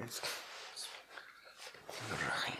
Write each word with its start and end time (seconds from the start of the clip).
Bismillahirrahmanirrahim. 0.00 2.56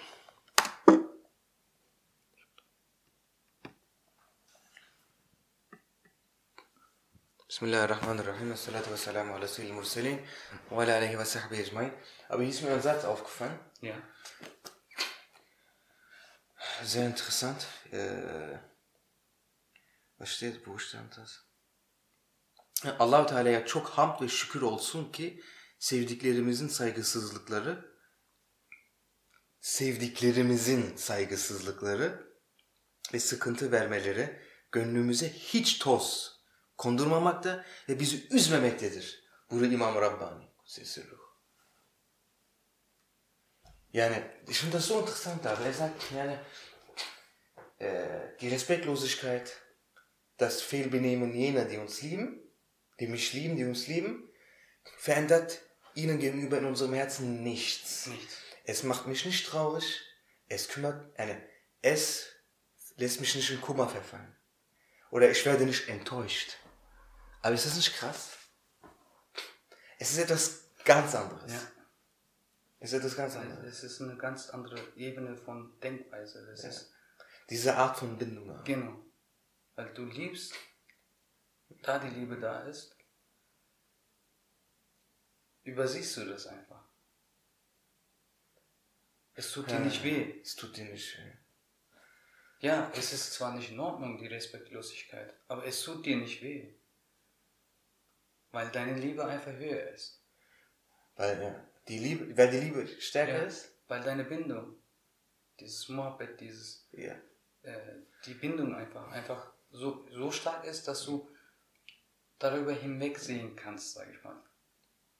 Bismillahirrahmanirrahim. 7.49 8.57
Salatu 8.57 8.91
wassalamu 8.91 9.35
ala 9.35 9.49
seyyidil 9.49 9.75
mursalin 9.75 10.27
ve 10.71 10.77
ala 10.77 10.97
alihi 10.97 11.19
ve 11.19 11.25
sahbihi 11.25 11.63
ecmain. 11.63 11.93
Aber 12.29 12.43
hier 12.43 12.51
ist 12.51 12.63
mir 12.63 12.73
ein 12.73 13.05
aufgefallen. 13.05 13.59
Ja. 13.81 13.97
Sehr 16.83 17.07
interessant. 17.07 17.67
Äh, 17.91 18.59
was 20.19 20.29
steht, 20.29 20.67
wo 20.67 20.79
stand 20.79 21.17
das? 21.17 21.45
Allah-u 22.99 23.27
Teala'ya 23.27 23.67
çok 23.67 23.89
hamd 23.89 24.21
ve 24.21 24.29
şükür 24.29 24.63
olsun 24.63 25.13
ki 25.13 25.43
sevdiklerimizin 25.81 26.69
saygısızlıkları 26.69 27.91
sevdiklerimizin 29.61 30.97
saygısızlıkları 30.97 32.35
ve 33.15 33.21
sıkıntı 33.21 33.73
vermeleri 33.73 34.41
gönlümüze 34.73 35.33
hiç 35.33 35.79
toz 35.79 36.41
kondurmamakta 36.79 37.65
ve 37.89 38.01
bizi 38.01 38.29
üzmemektedir. 38.31 39.25
Buyuruyor 39.51 39.73
İmam 39.73 39.95
Rabbani. 39.95 40.45
Sesi 40.65 41.11
ruh. 41.11 41.21
Yani, 43.93 44.25
finde 44.47 44.73
das 44.73 44.85
so 44.85 45.01
interessant, 45.01 45.47
aber 45.47 45.67
er 45.67 45.91
yani, 46.17 46.39
die 48.41 48.51
Respektlosigkeit, 48.51 49.63
das 50.41 50.63
Fehlbenehmen 50.63 51.33
jener, 51.33 51.71
die 51.71 51.79
uns 51.79 52.03
lieben, 52.03 52.55
die 53.01 53.09
mich 53.09 53.35
lieben, 53.35 53.57
die 53.57 53.67
uns 53.67 53.89
lieben, 53.89 54.33
verändert 54.99 55.70
ihnen 55.95 56.19
gegenüber 56.19 56.59
in 56.59 56.65
unserem 56.65 56.95
Herzen 56.95 57.43
nichts. 57.43 58.07
Nichts. 58.07 58.37
Es 58.65 58.83
macht 58.83 59.07
mich 59.07 59.25
nicht 59.25 59.47
traurig, 59.47 60.01
es 60.49 60.69
kümmert, 60.69 61.19
eine, 61.19 61.41
es 61.83 62.29
lässt 62.97 63.21
mich 63.21 63.35
nicht 63.35 63.51
in 63.51 63.61
Kummer 63.61 63.89
verfallen. 63.89 64.37
Oder 65.11 65.31
ich 65.31 65.45
werde 65.45 65.65
nicht 65.65 65.89
enttäuscht. 65.89 66.57
Aber 67.43 67.55
ist 67.55 67.67
das 67.67 67.77
nicht 67.77 67.95
krass? 67.97 68.37
Es 69.99 70.13
ist 70.13 70.19
etwas 70.19 70.65
ganz 70.85 71.15
anderes. 71.15 71.53
Ja. 71.53 71.61
Es 72.79 72.93
ist 72.93 72.99
etwas 72.99 73.17
ganz 73.17 73.37
anderes. 73.37 73.83
Es 73.83 73.83
ist 73.85 74.01
eine 74.01 74.17
ganz 74.17 74.51
andere 74.51 74.79
Ebene 74.97 75.37
von 75.37 75.79
Denkweise. 75.81 76.47
Das 76.47 76.65
ist 76.65 76.93
Diese 77.51 77.77
Art 77.77 77.99
von 77.99 78.17
Bindung. 78.17 78.63
genau. 78.65 79.05
Weil 79.77 79.93
du 79.95 80.05
liebst, 80.05 80.55
da 81.83 81.99
die 81.99 82.09
Liebe 82.09 82.39
da 82.39 82.61
ist, 82.65 82.97
übersiehst 85.65 86.17
du 86.17 86.25
das 86.27 86.47
einfach. 86.47 86.83
Es 89.35 89.53
tut 89.53 89.71
dir 89.71 89.79
nicht 89.81 90.03
weh. 90.05 90.41
Es 90.43 90.57
tut 90.57 90.77
dir 90.77 90.85
nicht 90.87 91.19
weh. 91.19 91.33
Ja, 92.61 92.91
es 92.95 93.13
ist 93.13 93.33
zwar 93.33 93.55
nicht 93.55 93.71
in 93.71 93.81
Ordnung, 93.81 94.19
die 94.19 94.27
Respektlosigkeit, 94.27 95.35
aber 95.49 95.65
es 95.65 95.83
tut 95.83 96.05
dir 96.05 96.17
nicht 96.17 96.43
weh. 96.43 96.75
Weil 98.53 98.69
deine 98.71 98.99
Liebe 98.99 99.25
einfach 99.25 99.53
höher 99.53 99.89
ist. 99.91 100.21
Weil, 101.17 101.41
ja, 101.41 101.67
die 101.89 101.99
Liebe, 101.99 102.37
weil 102.37 102.51
die 102.51 102.59
Liebe 102.61 102.87
stärker 103.01 103.39
Ja, 103.39 103.43
ist. 103.45 103.71
weil 103.89 104.03
deine 104.03 104.25
Bindung, 104.25 104.77
dieses 105.59 105.89
Moabit, 105.89 106.41
dieses, 106.41 106.87
Ja. 106.93 107.15
äh, 107.63 107.97
die 108.27 108.35
Bindung 108.35 108.75
einfach, 108.75 109.09
einfach 109.11 109.53
so, 109.71 110.07
so 110.11 110.31
stark 110.31 110.65
ist, 110.65 110.87
dass 110.89 111.05
du 111.05 111.31
darüber 112.39 112.73
hinwegsehen 112.73 113.57
kannst, 113.57 113.95
sag 113.95 114.11
ich 114.13 114.23
mal. 114.23 114.43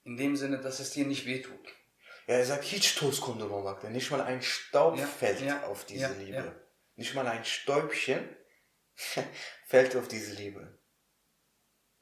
In 0.03 0.17
dem 0.17 0.35
Sinne, 0.35 0.59
dass 0.59 0.79
es 0.79 0.91
dir 0.91 1.05
nicht 1.05 1.25
wehtut. 1.25 1.67
Ja, 2.27 2.35
er 2.35 2.45
sagt, 2.45 2.63
hiç 2.63 2.95
toz 2.95 3.19
kondurmamakta. 3.21 3.89
Nicht 3.89 4.11
mal 4.11 4.21
ein 4.21 4.41
Staub 4.41 4.97
Ja, 4.97 5.07
fällt 5.07 5.41
ja, 5.41 5.63
auf 5.63 5.85
diese 5.85 6.01
ja, 6.01 6.09
Liebe. 6.09 6.69
Nicht 6.95 7.13
mal 7.13 7.27
ein 7.27 7.45
Stäubchen 7.45 8.27
fällt 9.67 9.95
auf 9.95 10.07
diese 10.07 10.33
Liebe. 10.33 10.79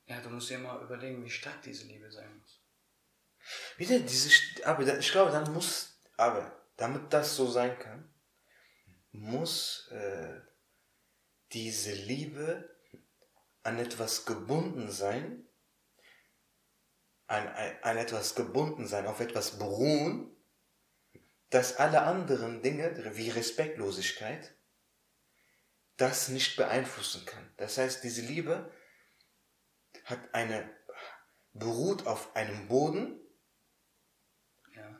Ja, 0.06 0.22
du 0.22 0.29
musst 0.29 0.50
dir 0.50 0.59
mal 0.59 0.81
überlegen, 0.84 1.24
wie 1.24 1.29
stark 1.29 1.62
diese 1.62 1.85
Liebe 1.85 2.12
sein 2.12 2.38
muss. 2.40 2.62
Wieder 3.78 4.00
diese, 4.00 4.29
aber 4.66 4.97
ich 4.97 5.12
glaube, 5.12 5.31
dann 5.31 5.53
muss, 5.53 6.00
aber 6.18 6.51
damit 6.78 7.13
das 7.13 7.35
so 7.35 7.50
sein 7.50 7.78
kann, 7.79 8.13
muss 9.12 9.88
äh, 9.91 10.41
diese 11.53 11.94
Liebe 11.94 12.69
an 13.63 13.79
etwas 13.79 14.25
gebunden 14.25 14.91
sein, 14.91 15.49
an, 17.29 17.47
an, 17.84 17.97
etwas 17.97 18.34
gebunden 18.34 18.88
sein, 18.88 19.06
auf 19.06 19.19
etwas 19.19 19.59
beruhen, 19.59 20.35
dass 21.51 21.78
alle 21.78 22.01
anderen 22.01 22.63
Dinge, 22.63 23.16
wie 23.16 23.29
Respektlosigkeit, 23.29 24.56
das 25.97 26.29
nicht 26.29 26.57
beeinflussen 26.57 27.25
kann. 27.25 27.51
Das 27.57 27.78
heißt, 27.78 28.03
diese 28.03 28.22
Liebe 28.22 28.72
hat 30.06 30.34
eine, 30.34 30.69
beruht 31.53 32.07
auf 32.07 32.35
einem 32.35 32.68
Boden, 32.68 33.19
Ja, 34.75 35.00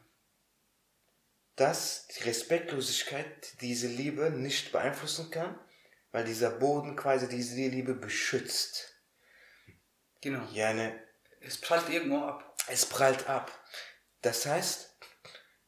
dass 1.56 2.07
die 2.07 2.23
Respektlosigkeit 2.23 3.59
diese 3.62 3.88
Liebe 3.88 4.29
nicht 4.29 4.72
beeinflussen 4.72 5.31
kann, 5.31 5.59
weil 6.12 6.25
dieser 6.25 6.51
Boden 6.51 6.95
quasi 6.95 7.28
diese 7.28 7.56
Liebe 7.56 7.95
beschützt. 7.95 9.01
genau. 10.22 10.47
Ja, 10.51 10.73
ne, 10.73 11.09
Es 11.41 11.59
prallt 11.59 11.89
irgendwo 11.89 12.23
ab. 12.25 12.55
es 12.67 12.85
prallt 12.85 13.27
ab. 13.27 13.51
Das 14.22 14.45
heißt, 14.45 14.97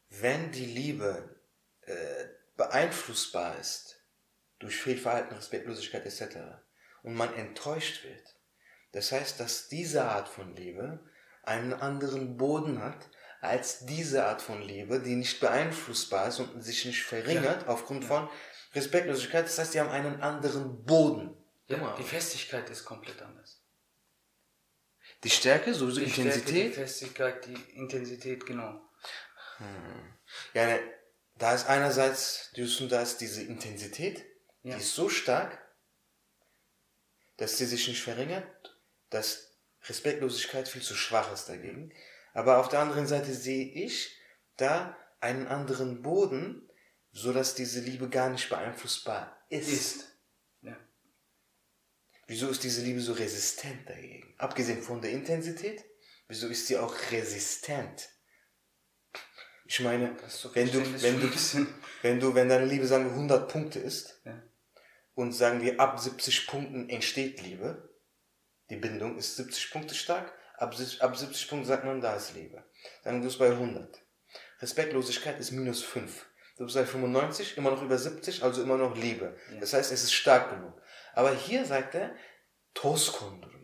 wenn 0.10 0.52
die 0.52 0.66
Liebe 0.66 1.42
äh, 1.82 2.26
beeinflussbar 2.58 3.58
ist 3.60 4.02
durch 4.60 4.78
Fehlverhalten, 4.78 5.36
Respektlosigkeit 5.36 6.06
etc. 6.06 6.38
und 7.04 7.16
man 7.16 7.34
enttäuscht 7.36 8.04
wird, 8.04 8.36
das 8.92 9.12
heißt, 9.12 9.40
dass 9.40 9.70
diese 9.70 10.04
Art 10.04 10.28
von 10.28 10.56
Liebe 10.56 11.00
einen 11.44 11.74
anderen 11.74 12.38
Boden 12.38 12.84
hat 12.84 13.10
als 13.40 13.86
diese 13.86 14.26
Art 14.26 14.42
von 14.42 14.62
Liebe, 14.62 15.00
die 15.00 15.16
nicht 15.16 15.40
beeinflussbar 15.40 16.28
ist 16.28 16.40
und 16.40 16.62
sich 16.62 16.86
nicht 16.86 17.04
verringert 17.04 17.68
aufgrund 17.68 18.06
von 18.06 18.30
Respektlosigkeit. 18.76 19.46
Das 19.46 19.58
heißt, 19.58 19.74
die 19.74 19.80
haben 19.80 19.90
einen 19.90 20.22
anderen 20.22 20.86
Boden. 20.86 21.36
Ja, 21.68 21.96
die 21.98 22.04
Festigkeit 22.04 22.70
ist 22.70 22.86
komplett 22.86 23.22
anders. 23.22 23.61
Die 25.24 25.30
Stärke, 25.30 25.74
so 25.74 25.90
die 25.92 26.06
Die 26.06 26.12
Stärke, 26.12 26.30
Intensität. 26.30 26.72
die 26.72 26.76
Festigkeit, 26.76 27.46
die 27.46 27.78
Intensität, 27.78 28.46
genau. 28.46 28.82
Ja, 30.54 30.66
ne, 30.66 30.80
da 31.36 31.54
ist 31.54 31.68
einerseits, 31.68 32.52
du 32.56 32.66
da 32.88 33.02
ist 33.02 33.18
diese 33.22 33.44
Intensität, 33.44 34.26
Ja. 34.64 34.76
die 34.76 34.82
ist 34.82 34.96
so 34.96 35.10
stark, 35.10 35.60
dass 37.38 37.58
sie 37.58 37.66
sich 37.66 37.88
nicht 37.88 38.02
verringert, 38.02 38.46
dass 39.10 39.58
Respektlosigkeit 39.84 40.68
viel 40.68 40.82
zu 40.82 40.96
schwach 40.96 41.32
ist 41.34 41.50
dagegen. 41.50 41.92
Aber 42.34 42.60
auf 42.60 42.70
der 42.70 42.80
anderen 42.80 43.08
Seite 43.08 43.34
sehe 43.34 43.66
ich 43.66 44.16
da 44.58 44.96
einen 45.20 45.48
anderen 45.48 46.02
Boden, 46.02 46.70
so 47.12 47.34
dass 47.34 47.56
diese 47.56 47.80
Liebe 47.82 48.10
gar 48.10 48.30
nicht 48.30 48.50
beeinflussbar 48.50 49.44
ist. 49.50 49.70
Ist. 49.70 50.11
Ja. 52.32 52.36
Wieso 52.38 52.48
ist 52.50 52.64
diese 52.64 52.82
Liebe 52.82 53.02
so 53.02 53.14
resistent 53.14 53.90
dagegen? 53.90 54.34
Abgesehen 54.38 54.82
von 54.82 55.02
der 55.02 55.12
Intensität, 55.12 55.84
wieso 56.30 56.48
ist 56.48 56.68
sie 56.68 56.78
auch 56.78 56.96
resistent? 57.12 58.10
Ich 59.66 59.80
meine, 59.82 60.16
so 60.28 60.54
wenn 60.56 60.72
du, 60.72 60.80
wenn 61.02 61.20
du, 61.20 61.30
wenn 62.02 62.20
du, 62.20 62.34
wenn 62.34 62.50
deine 62.50 62.66
Liebe, 62.66 62.88
sagen 62.88 63.06
wir, 63.06 63.12
100 63.12 63.52
Punkte 63.52 63.80
ist, 63.80 64.22
Ja. 64.26 64.42
und 65.14 65.34
sagen 65.34 65.62
wir, 65.62 65.80
ab 65.80 66.00
70 66.00 66.48
Punkten 66.48 66.90
entsteht 66.90 67.42
Liebe, 67.42 67.90
die 68.70 68.78
Bindung 68.78 69.18
ist 69.18 69.36
70 69.36 69.72
Punkte 69.72 69.94
stark, 69.94 70.34
ab, 70.58 70.74
70 70.74 71.02
ab 71.02 71.18
70 71.18 71.50
Punkten 71.50 71.68
sagt 71.68 71.84
man, 71.84 72.02
da 72.02 72.16
ist 72.16 72.34
Liebe. 72.34 72.64
Dann 73.04 73.22
bist 73.22 73.36
du 73.36 73.40
bei 73.40 73.52
100. 73.52 74.02
Respektlosigkeit 74.62 75.40
ist 75.40 75.52
minus 75.52 75.84
5. 75.84 76.26
Du 76.58 76.66
bist 76.66 76.76
bei 76.76 76.86
95, 76.86 77.58
immer 77.58 77.72
noch 77.72 77.82
über 77.82 77.98
70, 77.98 78.44
also 78.44 78.62
immer 78.62 78.78
noch 78.78 78.96
Liebe. 78.96 79.36
Das 79.60 79.74
heißt, 79.74 79.92
es 79.92 80.04
ist 80.04 80.14
stark 80.14 80.52
genug. 80.52 80.82
Aber 81.14 81.34
hier 81.36 81.66
sagt 81.66 81.96
er, 81.96 82.16
Toskondrum. 82.74 83.62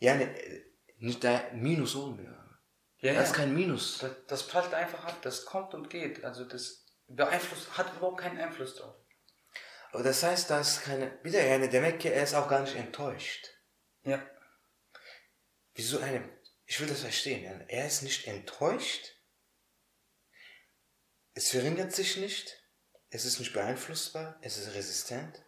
Yani, 0.00 0.24
e, 0.24 0.64
nicht 0.98 1.22
da 1.24 1.50
Minus 1.52 1.96
olmuyor. 1.96 2.60
Ja, 3.00 3.14
Das 3.14 3.28
ist 3.28 3.34
kein 3.34 3.54
Minus. 3.54 3.98
Das, 3.98 4.12
das 4.26 4.46
prallt 4.46 4.74
einfach 4.74 5.04
ab, 5.04 5.16
das 5.22 5.44
kommt 5.44 5.74
und 5.74 5.90
geht. 5.90 6.24
Also 6.24 6.44
das 6.44 6.84
beeinflusst, 7.06 7.76
hat 7.76 7.94
überhaupt 7.96 8.20
keinen 8.20 8.38
Einfluss 8.38 8.76
drauf. 8.76 8.94
Aber 9.92 10.02
das 10.02 10.22
heißt, 10.22 10.50
da 10.50 10.60
ist 10.60 10.82
keine, 10.82 11.18
wieder 11.24 11.42
yani 11.42 11.68
demek 11.68 12.00
ki 12.00 12.08
er 12.08 12.22
ist 12.22 12.34
auch 12.34 12.48
gar 12.48 12.60
nicht 12.60 12.76
enttäuscht. 12.76 13.48
Ja. 14.02 14.22
Wieso 15.74 16.00
eine, 16.00 16.28
ich 16.66 16.78
will 16.80 16.88
das 16.88 17.00
verstehen, 17.00 17.44
yani 17.44 17.64
er 17.68 17.86
ist 17.86 18.02
nicht 18.02 18.26
enttäuscht, 18.26 19.14
es 21.34 21.50
verringert 21.50 21.92
sich 21.92 22.16
nicht, 22.16 22.62
es 23.10 23.24
ist 23.24 23.38
nicht 23.38 23.54
beeinflussbar, 23.54 24.38
es 24.42 24.58
ist 24.58 24.74
resistent. 24.74 25.42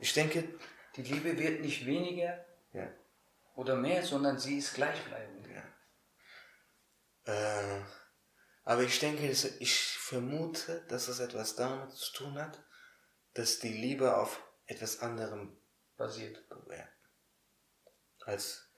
Ich 0.00 0.12
denke, 0.14 0.48
Die 0.96 1.02
Liebe 1.02 1.38
wird 1.38 1.60
nicht 1.60 1.86
weniger 1.86 2.44
ja, 2.72 2.90
oder 3.54 3.76
mehr, 3.76 4.02
sondern 4.02 4.38
sie 4.38 4.58
ist 4.58 4.74
gleichbleibend. 4.74 5.46
ja. 5.46 5.62
Äh, 7.32 7.82
Aber 8.64 8.82
ich 8.82 8.98
denke, 8.98 9.28
ich 9.28 9.80
vermute, 9.98 10.84
dass 10.88 11.08
es 11.08 11.20
etwas 11.20 11.54
damit 11.54 11.92
zu 11.92 12.12
tun 12.12 12.38
hat, 12.38 12.62
dass 13.34 13.60
die 13.60 13.72
Liebe 13.72 14.16
auf 14.16 14.42
etwas 14.66 15.00
anderem 15.00 15.56
basiert. 15.96 16.44
Ja. 16.70 16.88
Als 18.24 18.68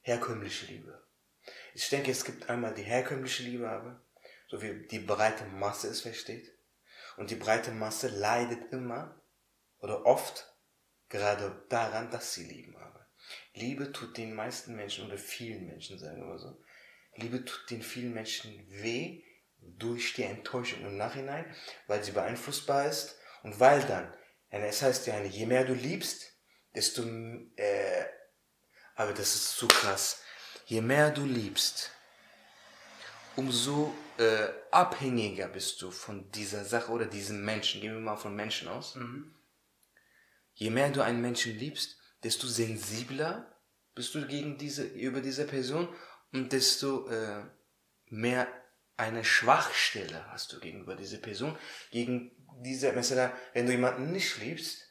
herkömmliche 0.00 0.66
Liebe. 0.66 1.02
Ich 1.74 1.88
denke, 1.88 2.10
es 2.10 2.24
gibt 2.24 2.48
einmal 2.50 2.74
die 2.74 2.82
herkömmliche 2.82 3.42
Liebe, 3.42 3.68
aber 3.68 4.02
so 4.48 4.60
wie 4.60 4.86
die 4.86 4.98
breite 4.98 5.44
Masse 5.46 5.88
es 5.88 6.02
versteht. 6.02 6.52
Und 7.16 7.30
die 7.30 7.36
breite 7.36 7.70
Masse 7.70 8.08
leidet 8.08 8.72
immer 8.72 9.20
oder 9.78 10.04
oft 10.06 10.53
gerade 11.14 11.64
daran, 11.68 12.10
dass 12.10 12.34
sie 12.34 12.44
lieben. 12.44 12.76
Aber 12.76 13.06
Liebe 13.54 13.92
tut 13.92 14.16
den 14.16 14.34
meisten 14.34 14.74
Menschen 14.74 15.06
oder 15.06 15.16
vielen 15.16 15.66
Menschen, 15.66 15.96
sagen 15.96 16.28
wir 16.28 16.38
so, 16.38 16.60
Liebe 17.14 17.44
tut 17.44 17.70
den 17.70 17.82
vielen 17.82 18.12
Menschen 18.12 18.66
weh 18.68 19.22
durch 19.58 20.14
die 20.14 20.24
Enttäuschung 20.24 20.84
im 20.84 20.96
Nachhinein, 20.96 21.46
weil 21.86 22.02
sie 22.02 22.10
beeinflussbar 22.10 22.88
ist 22.88 23.16
und 23.44 23.60
weil 23.60 23.82
dann, 23.82 24.12
es 24.50 24.82
heißt 24.82 25.06
ja, 25.06 25.22
je 25.22 25.46
mehr 25.46 25.64
du 25.64 25.72
liebst, 25.72 26.32
desto, 26.74 27.02
äh, 27.56 28.04
aber 28.96 29.12
das 29.12 29.36
ist 29.36 29.56
zu 29.56 29.68
krass, 29.68 30.22
je 30.66 30.80
mehr 30.80 31.12
du 31.12 31.24
liebst, 31.24 31.92
umso 33.36 33.94
äh, 34.18 34.48
abhängiger 34.72 35.46
bist 35.46 35.80
du 35.80 35.92
von 35.92 36.30
dieser 36.32 36.64
Sache 36.64 36.90
oder 36.90 37.06
diesem 37.06 37.44
Menschen. 37.44 37.80
Gehen 37.80 37.94
wir 37.94 38.00
mal 38.00 38.16
von 38.16 38.34
Menschen 38.34 38.68
aus. 38.68 38.96
Mhm. 38.96 39.32
Je 40.54 40.70
mehr 40.70 40.90
du 40.90 41.02
einen 41.02 41.20
Menschen 41.20 41.56
liebst, 41.58 41.98
desto 42.22 42.46
sensibler 42.46 43.54
bist 43.94 44.14
du 44.14 44.26
gegen 44.26 44.58
diese, 44.58 44.84
über 44.84 45.20
diese 45.20 45.46
Person 45.46 45.88
und 46.32 46.52
desto 46.52 47.08
äh, 47.08 47.44
mehr 48.06 48.48
eine 48.96 49.24
Schwachstelle 49.24 50.24
hast 50.30 50.52
du 50.52 50.60
gegenüber 50.60 50.96
dieser 50.96 51.18
Person. 51.18 51.56
Gegen 51.90 52.32
diese, 52.62 52.92
mesela, 52.92 53.36
wenn 53.52 53.66
du 53.66 53.72
jemanden 53.72 54.12
nicht 54.12 54.38
liebst, 54.38 54.82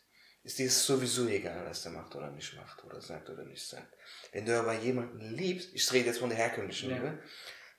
ist 0.44 0.60
dir 0.60 0.70
sowieso 0.70 1.28
egal, 1.28 1.66
was 1.66 1.84
der 1.84 1.94
macht 1.94 2.16
oder 2.16 2.30
nicht 2.30 2.54
macht 2.56 2.84
oder 2.84 3.00
sagt 3.00 3.30
oder 3.30 3.46
nicht 3.46 3.66
sagt. 3.66 3.96
Wenn 4.34 4.46
du 4.46 4.60
aber 4.60 4.74
jemanden 4.74 5.22
liebst, 5.22 5.70
ich 5.74 5.90
rede 5.94 6.08
jetzt 6.08 6.20
von 6.20 6.30
der 6.30 6.38
herkömmlichen 6.38 6.90
ja. 6.90 6.98
Liebe, 6.98 7.24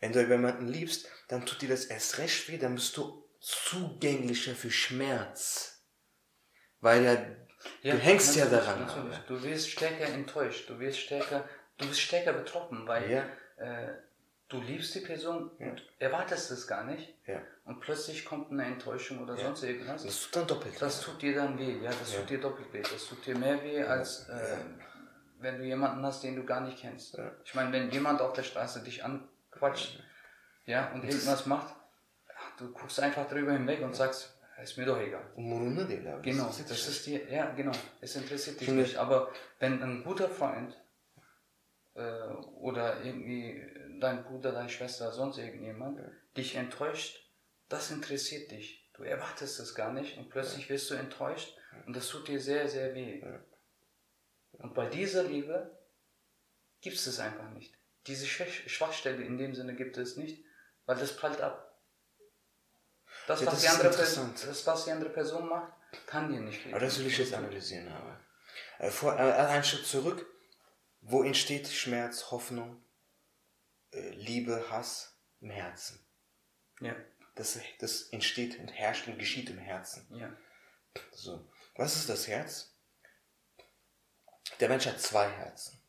wenn 0.01 0.13
du 0.13 0.27
jemanden 0.27 0.69
liebst, 0.69 1.07
dann 1.29 1.45
tut 1.45 1.61
dir 1.61 1.69
das 1.69 1.85
erst 1.85 2.19
recht 2.19 2.49
weh, 2.49 2.57
dann 2.57 2.75
bist 2.75 2.97
du 2.97 3.29
zugänglicher 3.41 4.55
für 4.55 4.71
Schmerz. 4.71 5.85
Weil 6.81 7.05
ja, 7.05 7.27
ja 7.83 7.95
du 7.95 7.99
hängst 7.99 8.37
ja 8.37 8.47
daran. 8.47 8.81
Natürlich. 8.81 9.19
Du 9.27 9.43
wirst 9.43 9.71
stärker 9.71 10.07
enttäuscht, 10.07 10.69
du 10.69 10.79
wirst 10.79 10.99
stärker, 10.99 11.49
du 11.79 11.89
bist 11.89 12.01
stärker 12.01 12.33
betroffen, 12.33 12.87
weil 12.87 13.11
ja. 13.11 13.25
äh, 13.57 13.95
du 14.49 14.61
liebst 14.61 14.95
die 14.95 15.01
Person 15.01 15.51
ja. 15.59 15.69
und 15.69 15.83
erwartest 15.99 16.51
es 16.51 16.67
gar 16.67 16.85
nicht. 16.85 17.15
Ja. 17.27 17.41
Und 17.65 17.81
plötzlich 17.81 18.25
kommt 18.25 18.51
eine 18.51 18.65
Enttäuschung 18.65 19.23
oder 19.23 19.37
sonst 19.37 19.63
irgendwas. 19.63 20.05
Das 20.05 20.23
tut 20.23 20.37
dann 20.37 20.47
doppelt. 20.47 20.81
Das 20.81 21.01
tut 21.01 21.23
dir 21.23 21.35
dann 21.35 21.59
weh, 21.59 21.79
ja, 21.83 21.91
das 21.91 22.15
tut 22.15 22.29
dir 22.29 22.41
doppelt 22.41 22.73
weh. 22.73 22.83
Das 22.83 23.07
tut 23.07 23.25
dir 23.27 23.37
mehr 23.37 23.63
weh, 23.63 23.83
als 23.83 24.29
äh, 24.29 24.57
wenn 25.39 25.59
du 25.59 25.65
jemanden 25.65 26.05
hast, 26.05 26.23
den 26.23 26.37
du 26.37 26.45
gar 26.45 26.61
nicht 26.61 26.79
kennst. 26.79 27.19
Ich 27.45 27.55
meine, 27.55 27.73
wenn 27.73 27.91
jemand 27.91 28.21
auf 28.21 28.33
der 28.33 28.43
Straße 28.43 28.83
dich 28.83 29.05
an 29.05 29.29
quatscht, 29.51 30.03
ja, 30.67 30.91
und 30.93 31.05
irgendwas 31.05 31.47
macht, 31.47 31.75
du 32.59 32.73
guckst 32.73 33.01
einfach 33.01 33.29
drüber 33.29 33.53
hinweg 33.53 33.83
und 33.83 33.95
sagst, 33.95 34.34
ist 34.63 34.77
mir 34.77 34.87
doch 34.87 35.01
egal. 35.01 35.33
Genau, 36.19 36.47
das 36.47 36.89
ist 36.89 37.07
dir, 37.07 37.29
ja, 37.31 37.51
genau, 37.53 37.73
es 38.01 38.17
interessiert 38.17 38.61
dich 38.61 38.69
nicht. 38.69 38.97
Aber 38.97 39.33
wenn 39.59 39.83
ein 39.83 40.05
guter 40.05 40.29
Freund 40.29 40.81
äh, 41.95 42.29
oder 42.61 43.03
irgendwie 43.03 43.63
dein 44.01 44.25
Bruder, 44.25 44.53
deine 44.53 44.69
Schwester, 44.69 45.13
sonst 45.13 45.39
irgendjemand 45.39 45.99
ja. 45.99 46.11
dich 46.37 46.57
enttäuscht, 46.57 47.31
das 47.69 47.91
interessiert 47.91 48.51
dich. 48.51 48.91
Du 48.95 49.03
erwartest 49.03 49.59
es 49.59 49.75
gar 49.75 49.93
nicht 49.93 50.17
und 50.19 50.31
plötzlich 50.31 50.69
wirst 50.71 50.91
du 50.91 50.95
enttäuscht 50.95 51.57
und 51.87 51.97
das 51.97 52.09
tut 52.09 52.29
dir 52.29 52.41
sehr, 52.41 52.69
sehr 52.69 52.95
weh. 52.95 53.23
Und 54.53 54.75
bei 54.75 54.87
dieser 54.87 55.25
Liebe 55.25 55.77
gibt 56.81 56.97
es 56.97 57.07
es 57.07 57.19
einfach 57.19 57.51
nicht. 57.51 57.75
Diese 58.07 58.27
Schwachstelle 58.27 59.25
in 59.25 59.39
dem 59.39 59.55
Sinne 59.55 59.75
gibt 59.75 59.97
es 59.97 60.17
nicht, 60.17 60.45
weil 60.87 60.97
das 60.97 61.17
prallt 61.17 61.41
ab. 61.41 61.64
Das, 63.27 63.41
ja, 63.41 63.47
was, 63.47 63.55
das 63.55 63.63
die 63.63 63.69
andere 63.69 63.91
Person, 63.91 64.35
das 64.47 64.67
was 64.67 64.85
die 64.85 64.91
andere 64.91 65.11
Person 65.11 65.49
macht, 65.49 65.73
kann 66.07 66.31
dir 66.31 66.41
nicht 66.41 66.65
lieben. 66.65 66.75
Aber 66.75 66.85
das 66.85 66.99
will 66.99 67.07
ich 67.07 67.19
jetzt 67.19 67.33
analysieren. 67.33 67.89
Aber. 67.89 68.21
Äh, 68.79 68.91
vor, 68.91 69.15
äh, 69.15 69.23
einen 69.23 69.65
Schritt 69.65 69.87
zurück. 69.87 70.27
Wo 71.07 71.23
entsteht 71.23 71.69
Schmerz, 71.69 72.31
Hoffnung, 72.31 72.83
äh, 73.93 74.11
Liebe, 74.11 74.71
Hass? 74.71 75.11
Im 75.41 75.51
Herzen. 75.51 76.03
Ja. 76.81 76.97
Das, 77.35 77.59
das 77.81 78.09
entsteht 78.09 78.59
und 78.59 78.69
herrscht 78.69 79.07
und 79.09 79.19
geschieht 79.19 79.51
im 79.51 79.59
Herzen. 79.59 80.07
Ja. 80.11 80.35
So. 81.13 81.47
Was 81.77 81.97
ist 81.97 82.09
das 82.09 82.27
Herz? 82.27 82.75
Der 84.61 84.71
Mensch 84.71 84.87
hat 84.87 85.01
zwei 85.01 85.29
Herzen. 85.29 85.83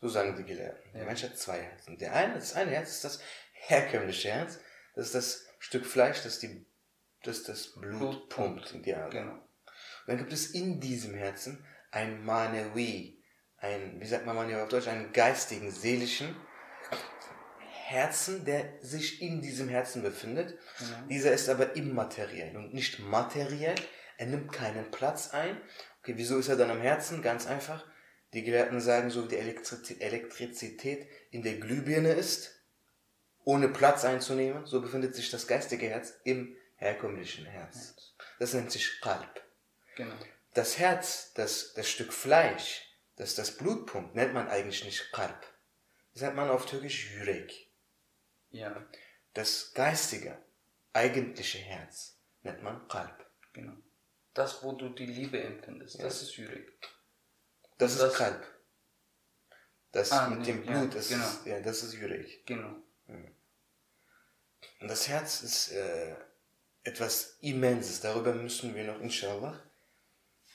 So 0.00 0.08
sagen 0.08 0.36
die 0.36 0.44
Gelehrten. 0.44 0.92
Der 0.94 1.04
Mensch 1.04 1.22
hat 1.22 1.36
zwei 1.36 1.60
Herzen. 1.60 1.98
Der 1.98 2.14
eine, 2.14 2.34
das 2.34 2.54
eine 2.54 2.70
Herz 2.70 2.90
ist 2.90 3.04
das 3.04 3.20
herkömmliche 3.52 4.30
Herz. 4.30 4.58
Das 4.94 5.06
ist 5.06 5.14
das 5.14 5.46
Stück 5.64 5.86
Fleisch, 5.86 6.22
das 6.22 6.40
die, 6.40 6.66
das, 7.22 7.42
das 7.42 7.72
Blut, 7.72 7.98
Blut 7.98 8.28
pumpt 8.28 8.72
in 8.72 8.82
die 8.82 8.94
Arme. 8.94 9.10
Genau. 9.10 9.32
Und 9.32 10.08
dann 10.08 10.18
gibt 10.18 10.34
es 10.34 10.50
in 10.50 10.78
diesem 10.78 11.14
Herzen 11.14 11.64
ein 11.90 12.22
Manewi, 12.22 13.24
ein, 13.56 13.98
wie 13.98 14.06
sagt 14.06 14.26
man 14.26 14.36
Manewi 14.36 14.60
auf 14.60 14.68
Deutsch, 14.68 14.88
einen 14.88 15.14
geistigen, 15.14 15.70
seelischen 15.70 16.36
Herzen, 17.86 18.44
der 18.44 18.74
sich 18.82 19.22
in 19.22 19.40
diesem 19.40 19.70
Herzen 19.70 20.02
befindet. 20.02 20.58
Mhm. 20.80 21.08
Dieser 21.08 21.32
ist 21.32 21.48
aber 21.48 21.74
immateriell 21.76 22.54
und 22.58 22.74
nicht 22.74 22.98
materiell. 22.98 23.74
Er 24.18 24.26
nimmt 24.26 24.52
keinen 24.52 24.90
Platz 24.90 25.30
ein. 25.30 25.58
Okay, 26.00 26.12
wieso 26.16 26.36
ist 26.36 26.48
er 26.48 26.56
dann 26.56 26.70
am 26.70 26.82
Herzen? 26.82 27.22
Ganz 27.22 27.46
einfach 27.46 27.86
die 28.34 28.44
Gelehrten 28.44 28.82
sagen, 28.82 29.08
so 29.08 29.24
wie 29.24 29.28
die 29.28 30.00
Elektrizität 30.02 31.08
in 31.30 31.42
der 31.42 31.54
Glühbirne 31.54 32.12
ist, 32.12 32.53
ohne 33.44 33.68
Platz 33.68 34.04
einzunehmen, 34.04 34.66
so 34.66 34.80
befindet 34.80 35.14
sich 35.14 35.30
das 35.30 35.46
geistige 35.46 35.88
Herz 35.88 36.14
im 36.24 36.56
herkömmlichen 36.76 37.46
Herz. 37.46 37.94
Das 38.38 38.54
nennt 38.54 38.72
sich 38.72 39.00
Kalb. 39.00 39.42
Genau. 39.96 40.14
Das 40.54 40.78
Herz, 40.78 41.32
das, 41.34 41.74
das 41.74 41.88
Stück 41.88 42.12
Fleisch, 42.12 42.82
das 43.16 43.34
das 43.34 43.56
Blut 43.56 43.86
pumpt, 43.86 44.14
nennt 44.14 44.34
man 44.34 44.48
eigentlich 44.48 44.84
nicht 44.84 45.12
Kalb. 45.12 45.46
Das 46.12 46.22
nennt 46.22 46.36
man 46.36 46.50
auf 46.50 46.66
Türkisch 46.66 47.12
Yürek. 47.12 47.70
Ja. 48.50 48.86
Das 49.34 49.72
geistige, 49.74 50.38
eigentliche 50.92 51.58
Herz 51.58 52.18
nennt 52.42 52.62
man 52.62 52.86
Kalb. 52.88 53.26
Genau. 53.52 53.74
Das, 54.32 54.62
wo 54.62 54.72
du 54.72 54.88
die 54.88 55.06
Liebe 55.06 55.40
empfindest, 55.40 55.96
ja. 55.96 56.04
das 56.04 56.22
ist 56.22 56.36
Yürek. 56.36 56.72
Das, 57.78 57.98
das 57.98 58.12
ist 58.12 58.16
Kalb. 58.16 58.54
Das 59.94 60.10
ah, 60.10 60.28
mit 60.28 60.40
nee, 60.40 60.46
dem 60.46 60.62
Blut, 60.62 60.74
ja, 60.74 60.86
das, 60.86 61.08
genau. 61.08 61.24
ist, 61.24 61.46
ja, 61.46 61.60
das 61.60 61.82
ist 61.84 61.94
Jurek. 61.94 62.44
Genau. 62.46 62.74
Und 64.84 64.90
das 64.90 65.08
Herz 65.08 65.40
ist 65.40 65.72
äh, 65.72 66.14
etwas 66.82 67.38
Immenses. 67.40 68.02
Darüber 68.02 68.34
müssen 68.34 68.74
wir 68.74 68.84
noch, 68.84 69.00
inshallah, 69.00 69.58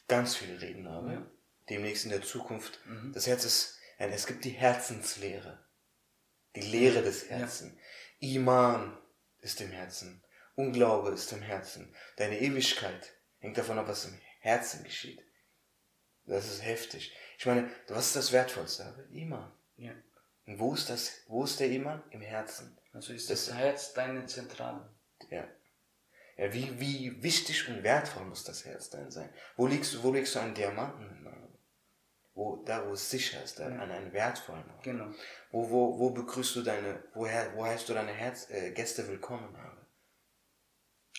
ganz 0.08 0.36
viel 0.36 0.56
reden 0.58 0.88
haben. 0.88 1.12
Ja. 1.12 1.32
Demnächst 1.68 2.04
in 2.06 2.12
der 2.12 2.22
Zukunft. 2.22 2.80
Mhm. 2.86 3.12
Das 3.12 3.26
Herz 3.26 3.44
ist, 3.44 3.80
ja, 3.98 4.06
es 4.06 4.28
gibt 4.28 4.46
die 4.46 4.52
Herzenslehre. 4.52 5.66
Die 6.56 6.62
Lehre 6.62 7.02
des 7.02 7.28
Herzen. 7.32 7.80
Ja. 8.20 8.36
Iman 8.36 9.02
ist 9.40 9.62
im 9.62 9.72
Herzen. 9.72 10.24
Unglaube 10.54 11.10
ist 11.10 11.32
im 11.34 11.42
Herzen. 11.42 11.96
Deine 12.18 12.40
Ewigkeit 12.40 13.12
hängt 13.40 13.58
davon 13.58 13.80
ab, 13.80 13.88
was 13.88 14.06
im 14.06 14.22
Herzen 14.42 14.84
geschieht. 14.84 15.24
Das 16.26 16.46
ist 16.46 16.64
heftig. 16.64 17.16
Ich 17.40 17.48
meine, 17.48 17.68
was 17.88 18.06
ist 18.06 18.16
das 18.16 18.32
Wertvollste? 18.32 19.08
Iman. 19.12 19.52
Ja. 19.78 19.94
Und 20.46 20.60
wo 20.60 20.76
ist 20.76 20.88
das, 20.88 21.14
wo 21.26 21.46
ist 21.46 21.60
der 21.60 21.72
Iman? 21.72 22.04
Im 22.12 22.22
Herzen. 22.22 22.79
Also 22.93 23.13
ist 23.13 23.29
das, 23.29 23.48
das 23.48 23.55
Herz 23.55 23.93
deine 23.93 24.25
Zentrale. 24.25 24.89
Ja. 25.29 25.48
Ja, 26.38 26.53
wie, 26.53 26.79
wie 26.79 27.22
wichtig 27.22 27.67
und 27.67 27.84
wertvoll 27.84 28.25
muss 28.25 28.46
das 28.46 28.65
Herz 28.65 28.89
dann 28.89 29.12
sein? 29.12 29.29
Wo 29.58 29.67
legst 29.67 29.93
du, 29.93 30.03
wo 30.03 30.12
legst 30.13 30.36
du 30.36 30.39
einen 30.39 30.55
Diamanten? 30.55 31.19
Wo, 32.39 32.63
da, 32.63 32.88
wo 32.88 32.93
es 32.93 33.10
sicher 33.10 33.43
ist, 33.43 33.60
ja. 33.60 33.65
an 33.65 33.91
einen 33.91 34.13
wertvollen 34.13 34.63
Ort. 34.72 34.84
Genau. 34.84 35.12
Wo, 35.51 35.69
wo, 35.69 36.00
wo 36.00 36.12
begrüßt 36.12 36.55
du 36.55 36.62
deine, 36.62 37.03
woher, 37.13 37.53
wo 37.53 37.65
heißt 37.65 37.89
du 37.89 37.93
deine 37.93 38.13
Herz, 38.13 38.50
äh, 38.50 38.72
Gäste 38.72 39.05
willkommen 39.10 39.58
haben? 39.58 39.86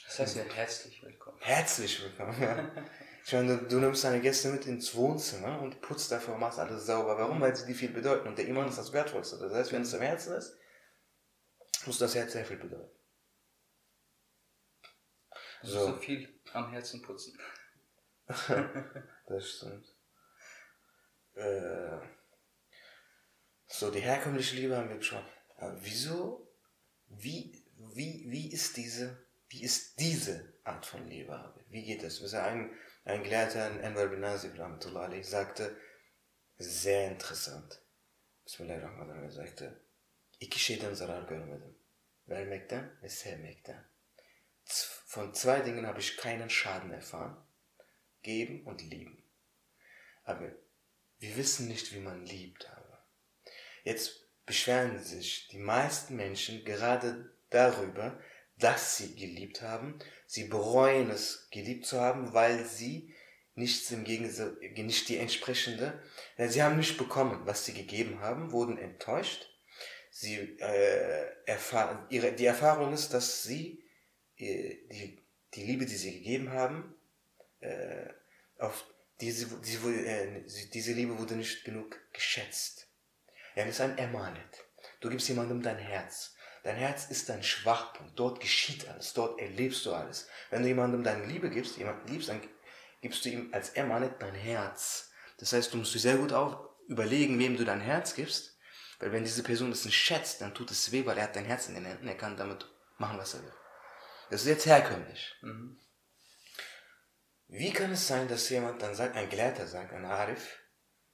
Das 0.06 0.18
heißt 0.18 0.36
ja 0.36 0.44
herzlich 0.44 1.02
willkommen. 1.02 1.36
Herzlich 1.40 2.02
willkommen, 2.02 2.42
ja. 2.42 2.70
Ich 3.22 3.34
meine, 3.34 3.58
du, 3.58 3.68
du, 3.68 3.80
nimmst 3.80 4.02
deine 4.02 4.22
Gäste 4.22 4.48
mit 4.48 4.64
ins 4.64 4.94
Wohnzimmer 4.94 5.60
und 5.60 5.82
putzt 5.82 6.10
dafür 6.10 6.34
und 6.34 6.40
machst 6.40 6.58
alles 6.58 6.86
sauber. 6.86 7.18
Warum? 7.18 7.38
Weil 7.42 7.54
sie 7.54 7.66
dir 7.66 7.74
viel 7.74 7.90
bedeuten. 7.90 8.26
Und 8.26 8.38
der 8.38 8.48
Iman 8.48 8.66
ist 8.66 8.78
das 8.78 8.94
Wertvollste. 8.94 9.38
Das 9.38 9.52
heißt, 9.52 9.72
wenn 9.72 9.82
es 9.82 9.92
im 9.92 10.00
Herzen 10.00 10.32
ist, 10.32 10.56
muss 11.86 11.98
das 11.98 12.14
Herz 12.14 12.32
sehr 12.32 12.44
viel 12.44 12.58
bedeuten. 12.58 12.96
So. 15.62 15.86
so 15.86 15.96
viel 15.96 16.40
am 16.52 16.70
Herzen 16.70 17.02
putzen. 17.02 17.38
das 19.26 19.50
stimmt. 19.50 19.94
Äh, 21.34 21.98
so, 23.66 23.90
die 23.90 24.00
herkömmliche 24.00 24.56
Liebe 24.56 24.76
haben 24.76 24.88
wir 24.88 25.02
schon. 25.02 25.24
Aber 25.56 25.76
wieso, 25.82 26.50
wie, 27.06 27.64
wie, 27.76 28.24
wie 28.28 28.52
ist 28.52 28.76
diese, 28.76 29.26
wie 29.48 29.62
ist 29.62 29.98
diese 30.00 30.54
Art 30.64 30.86
von 30.86 31.06
Liebe? 31.06 31.54
Wie 31.68 31.84
geht 31.84 32.02
das? 32.02 32.20
Also 32.22 32.38
ein, 32.38 32.74
ein 33.04 33.22
Gelehrter, 33.22 33.80
Enver 33.80 34.08
bin 34.08 34.20
Nazif, 34.20 34.52
sagte, 35.22 35.76
sehr 36.58 37.10
interessant. 37.10 37.82
Bismillahirrahmanirrahim 38.44 39.30
sagte, 39.30 39.80
iki 40.40 40.58
şeyden 40.58 40.94
zarar 40.94 41.28
görmedim. 41.28 41.78
Vermekten 42.28 42.98
ve 43.02 43.08
sevmekten. 43.08 43.84
Von 45.06 45.32
zwei 45.32 45.66
Dingen 45.66 45.86
habe 45.86 46.00
ich 46.00 46.16
keinen 46.16 46.50
Schaden 46.50 46.92
erfahren. 46.92 47.36
Geben 48.22 48.66
und 48.66 48.82
lieben. 48.82 49.24
Aber 50.24 50.52
wir 51.18 51.36
wissen 51.36 51.68
nicht, 51.68 51.94
wie 51.94 52.00
man 52.00 52.26
liebt. 52.26 52.70
Aber 52.70 53.06
jetzt 53.84 54.20
beschweren 54.46 54.98
sich 54.98 55.48
die 55.48 55.58
meisten 55.58 56.16
Menschen 56.16 56.64
gerade 56.64 57.32
darüber, 57.50 58.20
dass 58.58 58.96
sie 58.96 59.16
geliebt 59.16 59.62
haben. 59.62 59.98
Sie 60.26 60.44
bereuen 60.44 61.10
es, 61.10 61.48
geliebt 61.50 61.86
zu 61.86 62.00
haben, 62.00 62.32
weil 62.32 62.64
sie 62.64 63.14
nichts 63.54 63.90
im 63.90 64.04
Gegensatz, 64.04 64.54
nicht 64.60 65.08
die 65.08 65.16
entsprechende, 65.16 66.02
sie 66.38 66.62
haben 66.62 66.76
nicht 66.76 66.96
bekommen, 66.96 67.46
was 67.46 67.64
sie 67.64 67.74
gegeben 67.74 68.20
haben, 68.20 68.52
wurden 68.52 68.78
enttäuscht. 68.78 69.49
Sie 70.20 70.36
äh, 70.36 71.28
erfahren, 71.46 72.04
ihre, 72.10 72.32
die 72.32 72.44
Erfahrung 72.44 72.92
ist, 72.92 73.14
dass 73.14 73.42
sie 73.42 73.82
äh, 74.36 74.76
die, 74.92 75.18
die 75.54 75.64
Liebe, 75.64 75.86
die 75.86 75.96
sie 75.96 76.12
gegeben 76.12 76.50
haben, 76.50 76.94
äh, 77.60 78.06
auf 78.58 78.84
diese, 79.22 79.46
diese, 79.60 79.90
äh, 79.90 80.44
diese 80.74 80.92
Liebe 80.92 81.18
wurde 81.18 81.36
nicht 81.36 81.64
genug 81.64 81.98
geschätzt. 82.12 82.86
Ja, 83.56 83.64
das 83.64 83.76
ist 83.76 83.80
ein 83.80 83.96
Emanet. 83.96 84.66
Du 85.00 85.08
gibst 85.08 85.26
jemandem 85.26 85.62
dein 85.62 85.78
Herz. 85.78 86.34
Dein 86.64 86.76
Herz 86.76 87.06
ist 87.08 87.30
dein 87.30 87.42
Schwachpunkt. 87.42 88.18
Dort 88.18 88.40
geschieht 88.40 88.86
alles. 88.90 89.14
Dort 89.14 89.40
erlebst 89.40 89.86
du 89.86 89.94
alles. 89.94 90.28
Wenn 90.50 90.60
du 90.60 90.68
jemandem 90.68 91.02
deine 91.02 91.24
Liebe 91.24 91.48
gibst, 91.48 91.78
jemanden 91.78 92.08
liebst, 92.08 92.28
dann 92.28 92.42
gibst 93.00 93.24
du 93.24 93.30
ihm 93.30 93.48
als 93.54 93.70
Emanet 93.70 94.20
dein 94.20 94.34
Herz. 94.34 95.12
Das 95.38 95.54
heißt, 95.54 95.72
du 95.72 95.78
musst 95.78 95.94
dir 95.94 95.98
sehr 95.98 96.18
gut 96.18 96.34
auch 96.34 96.68
überlegen, 96.88 97.38
wem 97.38 97.56
du 97.56 97.64
dein 97.64 97.80
Herz 97.80 98.14
gibst. 98.14 98.49
Weil 99.00 99.12
wenn 99.12 99.24
diese 99.24 99.42
Person 99.42 99.72
es 99.72 99.86
nicht 99.86 99.96
schätzt, 99.96 100.42
dann 100.42 100.54
tut 100.54 100.70
es 100.70 100.92
weh, 100.92 101.04
weil 101.06 101.16
er 101.16 101.24
hat 101.24 101.34
dein 101.34 101.46
Herz 101.46 101.66
in 101.68 101.74
den 101.74 101.86
Händen. 101.86 102.06
Er 102.06 102.16
kann 102.16 102.36
damit 102.36 102.66
machen, 102.98 103.18
was 103.18 103.34
er 103.34 103.42
will. 103.42 103.52
Das 104.28 104.42
ist 104.42 104.46
jetzt 104.46 104.66
herkömmlich. 104.66 105.34
Mhm. 105.40 105.80
Wie 107.48 107.72
kann 107.72 107.90
es 107.90 108.06
sein, 108.06 108.28
dass 108.28 108.48
jemand 108.50 108.80
dann 108.80 108.94
sagt, 108.94 109.16
ein 109.16 109.28
Gelehrter 109.28 109.66
sagt, 109.66 109.92
ein 109.92 110.04
Arif, 110.04 110.60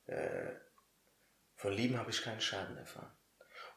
äh, 0.06 0.50
von 1.54 1.72
Lieben 1.72 1.96
habe 1.96 2.10
ich 2.10 2.22
keinen 2.22 2.40
Schaden 2.40 2.76
erfahren. 2.76 3.16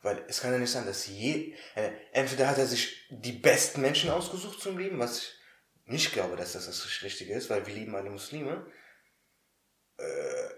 Weil 0.01 0.25
es 0.27 0.41
kann 0.41 0.51
ja 0.51 0.59
nicht 0.59 0.71
sein, 0.71 0.85
dass 0.85 1.07
je, 1.07 1.55
äh, 1.75 1.91
entweder 2.11 2.47
hat 2.47 2.57
er 2.57 2.65
sich 2.65 3.07
die 3.09 3.33
besten 3.33 3.81
Menschen 3.81 4.09
ausgesucht 4.09 4.59
zum 4.59 4.77
Lieben, 4.77 4.99
was 4.99 5.21
ich 5.21 5.39
nicht 5.85 6.13
glaube, 6.13 6.35
dass 6.35 6.53
das 6.53 6.65
das 6.65 7.01
Richtige 7.03 7.33
ist, 7.33 7.49
weil 7.49 7.65
wir 7.65 7.73
lieben 7.73 7.95
alle 7.95 8.09
Muslime. 8.09 8.65
Äh, 9.97 10.49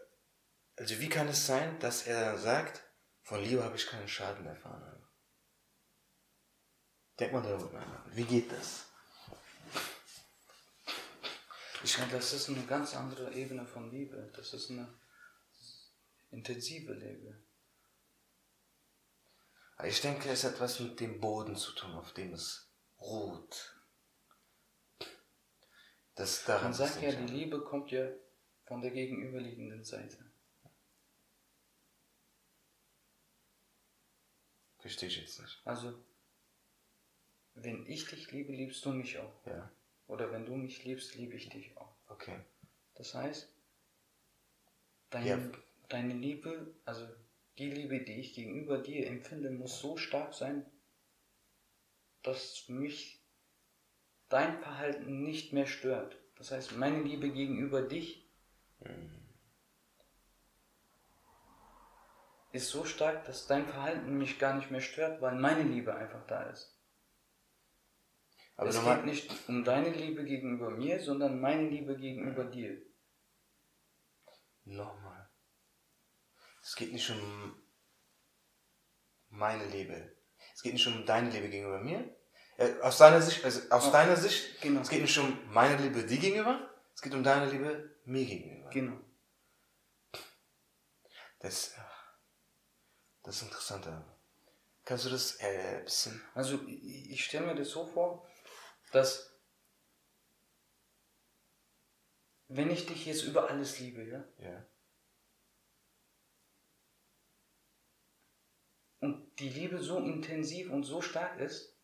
also 0.78 1.00
wie 1.00 1.10
kann 1.10 1.28
es 1.28 1.46
sein, 1.46 1.78
dass 1.80 2.08
er 2.08 2.26
dann 2.26 2.38
sagt, 2.40 2.84
von 3.32 3.42
Liebe 3.42 3.64
habe 3.64 3.78
ich 3.78 3.88
keinen 3.88 4.10
Schaden 4.10 4.46
erfahren. 4.46 5.02
Denk 7.18 7.32
mal 7.32 7.42
darüber 7.42 7.80
nach. 7.80 8.06
Wie 8.14 8.26
geht 8.26 8.52
das? 8.52 8.88
Ich 11.82 11.98
meine, 11.98 12.12
das 12.12 12.34
ist 12.34 12.50
eine 12.50 12.66
ganz 12.66 12.94
andere 12.94 13.34
Ebene 13.34 13.66
von 13.66 13.90
Liebe. 13.90 14.30
Das 14.36 14.54
ist 14.54 14.70
eine 14.72 14.94
intensive 16.32 16.92
Liebe. 16.92 17.42
Ich 19.86 20.02
denke, 20.02 20.30
es 20.30 20.44
hat 20.44 20.56
etwas 20.56 20.82
mit 20.82 21.00
dem 21.00 21.22
Boden 21.22 21.56
zu 21.56 21.72
tun, 21.72 21.94
auf 21.94 22.12
dem 22.12 22.34
es 22.34 22.70
ruht. 23.00 23.78
Das 26.16 26.46
Man 26.46 26.74
sagt 26.74 27.02
ja, 27.02 27.14
die 27.14 27.32
Liebe 27.32 27.62
kommt 27.62 27.92
ja 27.92 28.10
von 28.66 28.82
der 28.82 28.92
gegenüberliegenden 28.92 29.86
Seite. 29.86 30.31
Verstehe 34.82 35.10
ich 35.10 35.18
jetzt 35.18 35.40
nicht. 35.40 35.62
Also, 35.64 35.94
wenn 37.54 37.86
ich 37.86 38.06
dich 38.08 38.32
liebe, 38.32 38.52
liebst 38.52 38.84
du 38.84 38.92
mich 38.92 39.20
auch. 39.20 39.46
Ja. 39.46 39.72
Oder 40.08 40.32
wenn 40.32 40.46
du 40.46 40.56
mich 40.56 40.84
liebst, 40.84 41.16
liebe 41.16 41.36
ich 41.36 41.50
dich 41.50 41.78
auch. 41.78 41.96
Okay. 42.08 42.40
Das 42.96 43.14
heißt, 43.14 43.48
dein, 45.12 45.26
ja. 45.26 45.40
deine 45.88 46.14
Liebe, 46.14 46.76
also 46.84 47.08
die 47.60 47.70
Liebe, 47.70 48.02
die 48.04 48.20
ich 48.20 48.34
gegenüber 48.34 48.80
dir 48.80 49.08
empfinde, 49.08 49.52
muss 49.52 49.80
so 49.80 49.98
stark 49.98 50.34
sein, 50.34 50.66
dass 52.24 52.68
mich 52.68 53.24
dein 54.30 54.60
Verhalten 54.60 55.24
nicht 55.24 55.54
mehr 55.54 55.68
stört. 55.68 56.18
Das 56.36 56.52
heißt, 56.52 56.76
meine 56.78 57.04
Liebe 57.04 57.32
gegenüber 57.32 57.84
dich 57.84 58.28
mhm. 58.80 59.21
Ist 62.52 62.70
so 62.70 62.86
stark, 62.86 63.26
dass 63.26 63.48
dein 63.48 63.66
Verhalten 63.66 64.18
mich 64.18 64.40
gar 64.40 64.56
nicht 64.56 64.72
mehr 64.72 64.82
stört, 64.82 65.22
weil 65.22 65.36
meine 65.36 65.64
Liebe 65.64 65.96
einfach 65.96 66.26
da 66.28 66.44
ist. 66.44 66.78
Aber 68.56 68.70
es 68.70 68.84
geht 68.84 69.06
nicht 69.06 69.50
um 69.50 69.64
deine 69.64 69.90
Liebe 69.90 70.24
gegenüber 70.24 70.70
mir, 70.70 71.00
sondern 71.02 71.40
meine 71.40 71.68
Liebe 71.68 71.98
gegenüber 71.98 72.44
dir. 72.44 72.82
Nochmal. 74.66 75.30
Es 76.62 76.76
geht 76.76 76.94
nicht 76.94 77.10
um 77.10 77.56
meine 79.30 79.66
Liebe. 79.66 80.16
Es 80.54 80.62
geht 80.62 80.74
nicht 80.74 80.86
um 80.86 81.06
deine 81.06 81.30
Liebe 81.30 81.50
gegenüber 81.50 81.80
mir. 81.80 82.16
Äh, 82.58 82.80
aus 82.82 82.98
deiner 82.98 83.22
Sicht, 83.22 83.44
also 83.44 83.62
aus 83.72 83.86
ja. 83.86 83.92
deiner 83.92 84.16
Sicht, 84.16 84.62
genau. 84.62 84.82
es 84.82 84.90
geht 84.90 85.02
nicht 85.02 85.18
um 85.18 85.40
meine 85.52 85.78
Liebe 85.78 86.04
dir 86.04 86.20
gegenüber, 86.20 86.70
es 86.94 87.02
geht 87.02 87.14
um 87.16 87.24
deine 87.24 87.50
Liebe 87.50 87.96
mir 88.06 88.26
gegenüber. 88.26 88.70
Genau. 88.70 89.00
Das, 91.40 91.74
das 93.24 93.38
ist 93.38 93.44
interessant. 93.44 93.88
Kannst 94.84 95.06
du 95.06 95.10
das 95.10 95.36
äh, 95.40 95.78
ein 95.78 95.84
bisschen. 95.84 96.22
Also, 96.34 96.60
ich, 96.68 97.24
stelle 97.24 97.46
mir 97.46 97.56
das 97.56 97.70
so 97.70 97.86
vor, 97.86 98.28
dass. 98.92 99.30
Wenn 102.48 102.70
ich 102.70 102.86
dich 102.86 103.06
jetzt 103.06 103.24
über 103.24 103.50
alles 103.50 103.80
liebe, 103.80 104.04
ja? 104.04 104.24
Ja. 104.40 104.66
Und 109.00 109.40
die 109.40 109.50
Liebe 109.50 109.82
so 109.82 109.98
intensiv 110.00 110.70
und 110.70 110.84
so 110.84 111.02
stark 111.02 111.40
ist, 111.40 111.78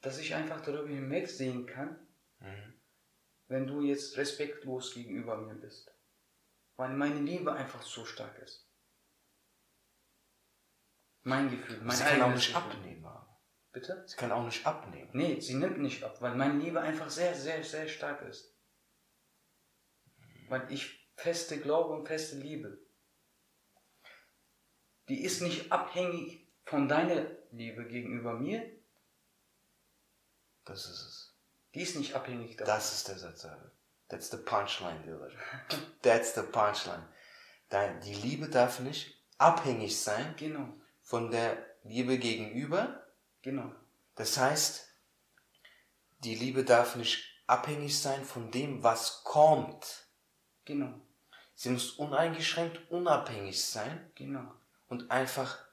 dass 0.00 0.18
ich 0.18 0.34
einfach 0.34 0.62
darüber 0.62 0.88
hinwegsehen 0.88 1.66
kann, 1.66 2.08
mhm. 2.40 2.74
wenn 3.48 3.66
du 3.66 3.82
jetzt 3.82 4.16
respektlos 4.16 4.94
gegenüber 4.94 5.36
mir 5.36 5.54
bist. 5.54 5.92
Weil 6.76 6.94
meine 6.94 7.20
Liebe 7.20 7.52
einfach 7.52 7.82
so 7.82 8.04
stark 8.04 8.38
ist. 8.38 8.65
Mein 11.26 11.50
Gefühl, 11.50 11.80
mein 11.82 11.96
Sie 11.96 12.04
kann 12.04 12.22
auch 12.22 12.30
nicht 12.30 12.54
Gefühl. 12.54 12.70
abnehmen. 12.70 13.04
Bitte? 13.72 14.04
Sie 14.06 14.16
kann 14.16 14.30
auch 14.30 14.44
nicht 14.44 14.64
abnehmen. 14.64 15.10
Nee, 15.12 15.40
sie 15.40 15.54
nimmt 15.54 15.78
nicht 15.78 16.04
ab, 16.04 16.22
weil 16.22 16.36
meine 16.36 16.56
Liebe 16.60 16.80
einfach 16.80 17.10
sehr, 17.10 17.34
sehr, 17.34 17.64
sehr 17.64 17.88
stark 17.88 18.22
ist. 18.22 18.56
Weil 20.48 20.72
ich 20.72 21.10
feste 21.16 21.58
Glaube 21.58 21.94
und 21.94 22.06
feste 22.06 22.36
Liebe. 22.36 22.78
Die 25.08 25.24
ist 25.24 25.42
nicht 25.42 25.72
abhängig 25.72 26.48
von 26.64 26.86
deiner 26.86 27.26
Liebe 27.50 27.88
gegenüber 27.88 28.34
mir. 28.34 28.62
Das 30.64 30.86
ist 30.86 31.00
es. 31.00 31.38
Die 31.74 31.82
ist 31.82 31.96
nicht 31.96 32.14
abhängig 32.14 32.56
davon. 32.56 32.72
Das 32.72 32.92
ist 32.92 33.08
der 33.08 33.18
Satz. 33.18 33.48
That's 34.08 34.30
the 34.30 34.36
punchline, 34.36 35.02
Dealer. 35.02 35.32
That's 36.02 36.36
the 36.36 36.42
punchline. 36.42 37.08
Die 38.04 38.14
Liebe 38.14 38.48
darf 38.48 38.78
nicht 38.78 39.26
abhängig 39.38 40.00
sein 40.00 40.36
genau 40.36 40.72
von 41.06 41.30
der 41.30 41.56
Liebe 41.84 42.18
gegenüber. 42.18 43.06
Genau. 43.42 43.72
Das 44.16 44.36
heißt, 44.38 44.88
die 46.18 46.34
Liebe 46.34 46.64
darf 46.64 46.96
nicht 46.96 47.24
abhängig 47.46 47.96
sein 47.96 48.24
von 48.24 48.50
dem, 48.50 48.82
was 48.82 49.22
kommt. 49.22 50.08
Genau. 50.64 50.92
Sie 51.54 51.70
muss 51.70 51.92
uneingeschränkt 51.92 52.90
unabhängig 52.90 53.64
sein. 53.64 54.10
Genau. 54.16 54.52
Und 54.88 55.08
einfach 55.12 55.64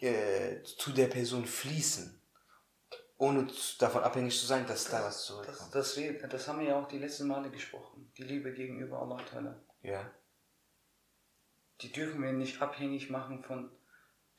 äh, 0.00 0.62
zu 0.62 0.92
der 0.92 1.08
Person 1.08 1.44
fließen. 1.44 2.18
Ohne 3.18 3.48
davon 3.78 4.02
abhängig 4.02 4.38
zu 4.38 4.46
sein, 4.46 4.66
dass 4.66 4.84
das, 4.84 4.92
da 4.92 5.04
was 5.04 5.24
zurückkommt. 5.26 5.74
Das, 5.74 5.94
das, 5.94 6.30
das, 6.30 6.48
haben 6.48 6.60
wir 6.60 6.68
ja 6.68 6.80
auch 6.80 6.88
die 6.88 6.98
letzten 6.98 7.26
Male 7.26 7.50
gesprochen. 7.50 8.10
Die 8.16 8.22
Liebe 8.22 8.54
gegenüber 8.54 9.02
Allah 9.02 9.18
Ta'ala. 9.18 9.54
Ja. 9.82 10.10
Die 11.82 11.92
dürfen 11.92 12.22
wir 12.22 12.32
nicht 12.32 12.62
abhängig 12.62 13.10
machen 13.10 13.42
von 13.42 13.75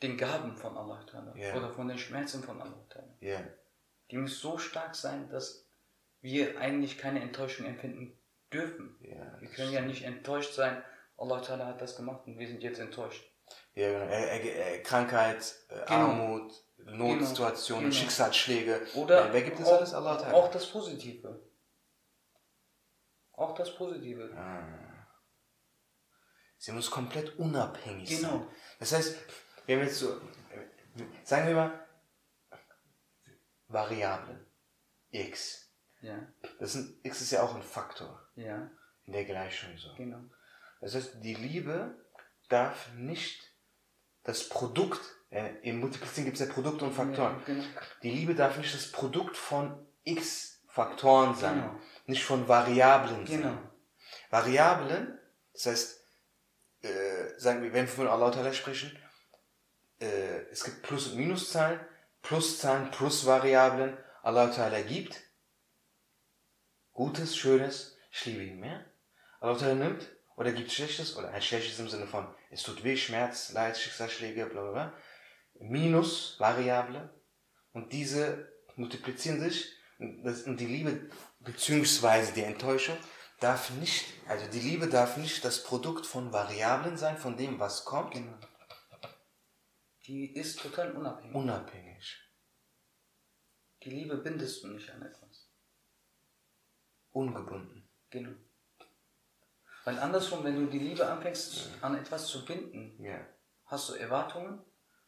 den 0.02 0.18
Gaben 0.18 0.56
von 0.56 0.78
Allah 0.78 1.06
yeah. 1.36 1.56
oder 1.56 1.72
von 1.72 1.88
den 1.88 1.98
Schmerzen 1.98 2.44
von 2.44 2.62
Allah. 2.62 2.86
Yeah. 3.22 3.44
Die 4.12 4.18
müssen 4.18 4.40
so 4.40 4.58
stark 4.58 4.96
sein, 4.96 5.30
dass 5.30 5.68
wir 6.22 6.60
eigentlich 6.60 6.98
keine 6.98 7.22
Enttäuschung 7.22 7.66
empfinden 7.66 8.18
dürfen. 8.54 8.98
Yeah, 9.02 9.38
wir 9.40 9.50
können 9.50 9.72
ja 9.72 9.82
nicht 9.82 10.04
enttäuscht 10.04 10.54
sein, 10.54 10.84
Allah 11.18 11.42
hat 11.48 11.82
das 11.82 11.96
gemacht 11.96 12.28
und 12.28 12.38
wir 12.38 12.48
sind 12.48 12.62
jetzt 12.62 12.80
enttäuscht. 12.80 13.24
Ja, 13.74 13.92
genau. 13.92 14.12
Äh, 14.12 14.76
äh, 14.76 14.80
Krankheit, 14.84 15.56
äh, 15.70 15.86
genau. 15.86 16.10
Armut, 16.10 16.54
Notsituationen, 16.78 17.90
Genau. 17.90 17.96
Schicksalsschläge. 17.96 18.82
Oder 18.96 19.34
wer, 19.34 19.42
gibt 19.42 19.60
das 19.60 19.68
auch, 19.68 19.78
alles? 19.78 19.94
Allah 19.94 20.18
Ta'ala. 20.18 20.34
auch 20.34 20.52
das 20.52 20.66
Positive. 20.68 21.42
Auch 23.34 23.54
das 23.56 23.76
Positive. 23.76 24.36
Sie 26.58 26.72
muss 26.72 26.90
komplett 26.90 27.38
unabhängig 27.38 28.10
Genau. 28.10 28.30
sein. 28.30 28.48
Das 28.80 28.94
heißt, 28.94 29.16
wir 29.68 29.88
jetzt 29.88 30.00
so, 30.00 30.20
sagen 31.24 31.48
wir 31.48 31.56
mal, 31.56 31.88
Variablen. 33.68 34.46
X. 35.10 35.70
Ja, 36.02 36.20
Das 36.60 36.74
sind, 36.74 37.04
X 37.04 37.22
ist 37.22 37.32
ja 37.32 37.42
auch 37.44 37.56
ein 37.56 37.62
Faktor 37.62 38.22
ja, 38.36 38.70
in 39.06 39.14
der 39.14 39.26
Gleichung 39.26 39.76
so. 39.78 39.94
genau. 39.96 40.20
Das 40.80 40.94
heißt, 40.96 41.24
die 41.24 41.34
Liebe 41.34 41.96
darf 42.50 42.94
nicht 42.94 43.42
das 44.24 44.48
Produkt, 44.48 45.02
äh, 45.32 45.54
im 45.64 45.80
Multiplizieren 45.80 46.26
gibt 46.26 46.40
es 46.40 46.48
ja 46.48 46.54
Produkte 46.54 46.86
und 46.86 46.94
Faktoren. 46.94 47.40
Ja, 47.40 47.46
genau. 47.46 47.64
Die 48.04 48.12
Liebe 48.12 48.36
darf 48.36 48.58
nicht 48.58 48.74
das 48.74 48.92
Produkt 48.92 49.36
von 49.38 49.88
X 50.04 50.62
Faktoren 50.68 51.34
sein, 51.34 51.56
Genau. 51.62 51.80
nicht 52.06 52.24
von 52.24 52.48
Variablen 52.48 53.26
sein. 53.26 53.42
Genau. 53.42 53.58
Variablen, 54.30 55.18
das 55.54 55.66
heißt, 55.66 56.02
äh, 56.84 57.40
sagen 57.40 57.64
wir, 57.64 57.74
wenn 57.74 57.88
wir 57.88 57.94
von 57.94 58.08
Allah 58.08 58.54
sprechen, 58.54 58.96
äh, 60.00 60.42
es 60.52 60.64
gibt 60.64 60.84
Plus- 60.84 61.08
und 61.08 61.18
Minuszahlen, 61.18 61.80
Pluszahlen 62.22 62.92
plus 62.92 63.26
Variablen, 63.26 63.98
Allah 64.24 64.52
Ta'ala 64.52 64.82
gibt 64.82 65.22
Gutes, 66.94 67.38
Schönes, 67.38 67.96
ich 68.12 68.26
liebe 68.26 68.44
ihn 68.44 68.60
mehr. 68.60 68.86
Allah 69.40 69.58
Ta'ala 69.58 69.76
nimmt 69.76 70.10
oder 70.36 70.52
gibt 70.52 70.72
Schlechtes, 70.72 71.16
oder 71.16 71.30
ein 71.30 71.42
Schlechtes 71.42 71.80
im 71.80 71.90
Sinne 71.90 72.08
von, 72.08 72.28
es 72.50 72.64
tut 72.64 72.84
weh, 72.84 72.98
Schmerz, 72.98 73.52
Leid, 73.54 73.78
Schicksalsschläge, 73.78 74.46
bla 74.48 74.62
bla 74.62 74.72
bla. 74.72 74.94
Minus 75.60 76.40
Variable 76.40 77.10
und 77.74 77.94
diese 77.94 78.52
multiplizieren 78.76 79.40
sich 79.40 79.72
und, 80.00 80.24
das, 80.24 80.44
und 80.44 80.60
die 80.60 80.68
Liebe 80.68 81.10
beziehungsweise 81.40 82.34
die 82.34 82.44
Enttäuschung 82.44 82.98
darf 83.40 83.70
nicht, 83.72 84.06
also 84.28 84.48
die 84.48 84.60
Liebe 84.60 84.88
darf 84.88 85.18
nicht 85.18 85.46
das 85.46 85.64
Produkt 85.64 86.06
von 86.06 86.34
Variablen 86.34 86.98
sein, 86.98 87.18
von 87.18 87.38
dem, 87.38 87.60
was 87.60 87.86
kommt, 87.86 88.14
Genau. 88.14 88.34
Die 90.08 90.34
ist 90.36 90.60
total 90.62 90.92
unabhängig. 90.94 91.36
unabhängig, 91.36 92.24
Die 93.84 93.90
Liebe 93.90 94.18
bindest 94.18 94.64
du 94.64 94.68
nicht 94.70 94.90
an 94.90 95.02
etwas. 95.02 95.50
ungebunden. 97.12 97.90
Genau. 98.10 98.32
Weil 99.86 100.00
andersrum, 100.00 100.44
wenn 100.44 100.56
du 100.56 100.68
die 100.68 100.80
Liebe 100.80 101.08
anfängst, 101.08 101.70
an 101.82 101.96
etwas 101.98 102.28
zu 102.28 102.46
binden, 102.46 103.02
Ja. 103.04 103.26
hast 103.66 103.90
du 103.90 103.94
Erwartungen 103.96 104.62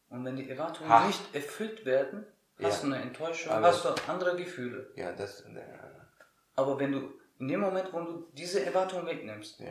und 0.09 0.25
wenn 0.25 0.35
die 0.35 0.49
Erwartungen 0.49 0.89
Ha. 0.89 1.05
nicht 1.07 1.33
erfüllt 1.35 1.85
werden, 1.85 2.25
hast 2.57 2.83
Ja. 2.83 2.89
du 2.89 2.93
eine 2.95 3.03
Enttäuschung, 3.03 3.51
Aber- 3.53 3.67
hast 3.67 3.85
du 3.85 3.89
andere 4.11 4.35
Gefühle. 4.37 4.91
Ja, 4.95 5.11
das, 5.13 5.41
äh, 5.41 5.79
Aber 6.55 6.77
wenn 6.79 6.91
du 6.91 7.19
in 7.37 7.47
dem 7.47 7.61
Moment, 7.61 7.93
wo 7.93 8.01
du 8.01 8.31
diese 8.33 8.65
Erwartungen 8.65 9.05
wegnimmst, 9.05 9.61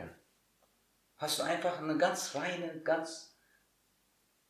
hast 1.17 1.37
du 1.39 1.43
einfach 1.43 1.77
eine 1.79 1.97
ganz 1.97 2.33
reine, 2.35 2.81
ganz 2.81 3.37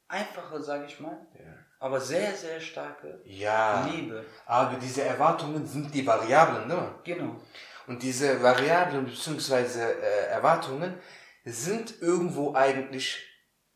einfache, 0.10 0.62
sage 0.62 0.86
ich 0.86 1.00
mal, 1.00 1.18
Ja. 1.36 1.54
aber 1.80 2.02
sehr, 2.02 2.36
sehr 2.36 2.60
starke 2.60 3.22
Ja, 3.24 3.86
Liebe. 3.86 4.26
aber 4.46 4.78
diese 4.78 5.04
Erwartungen 5.04 5.66
sind 5.66 5.94
die 5.94 6.06
Variablen, 6.06 6.68
ne? 6.68 6.96
Genau. 7.04 7.36
Und 7.88 8.04
diese 8.04 8.42
Variablen 8.44 9.06
bzw. 9.06 9.80
Äh, 9.80 10.26
Erwartungen 10.28 11.00
sind 11.46 12.02
irgendwo 12.02 12.54
eigentlich 12.54 13.18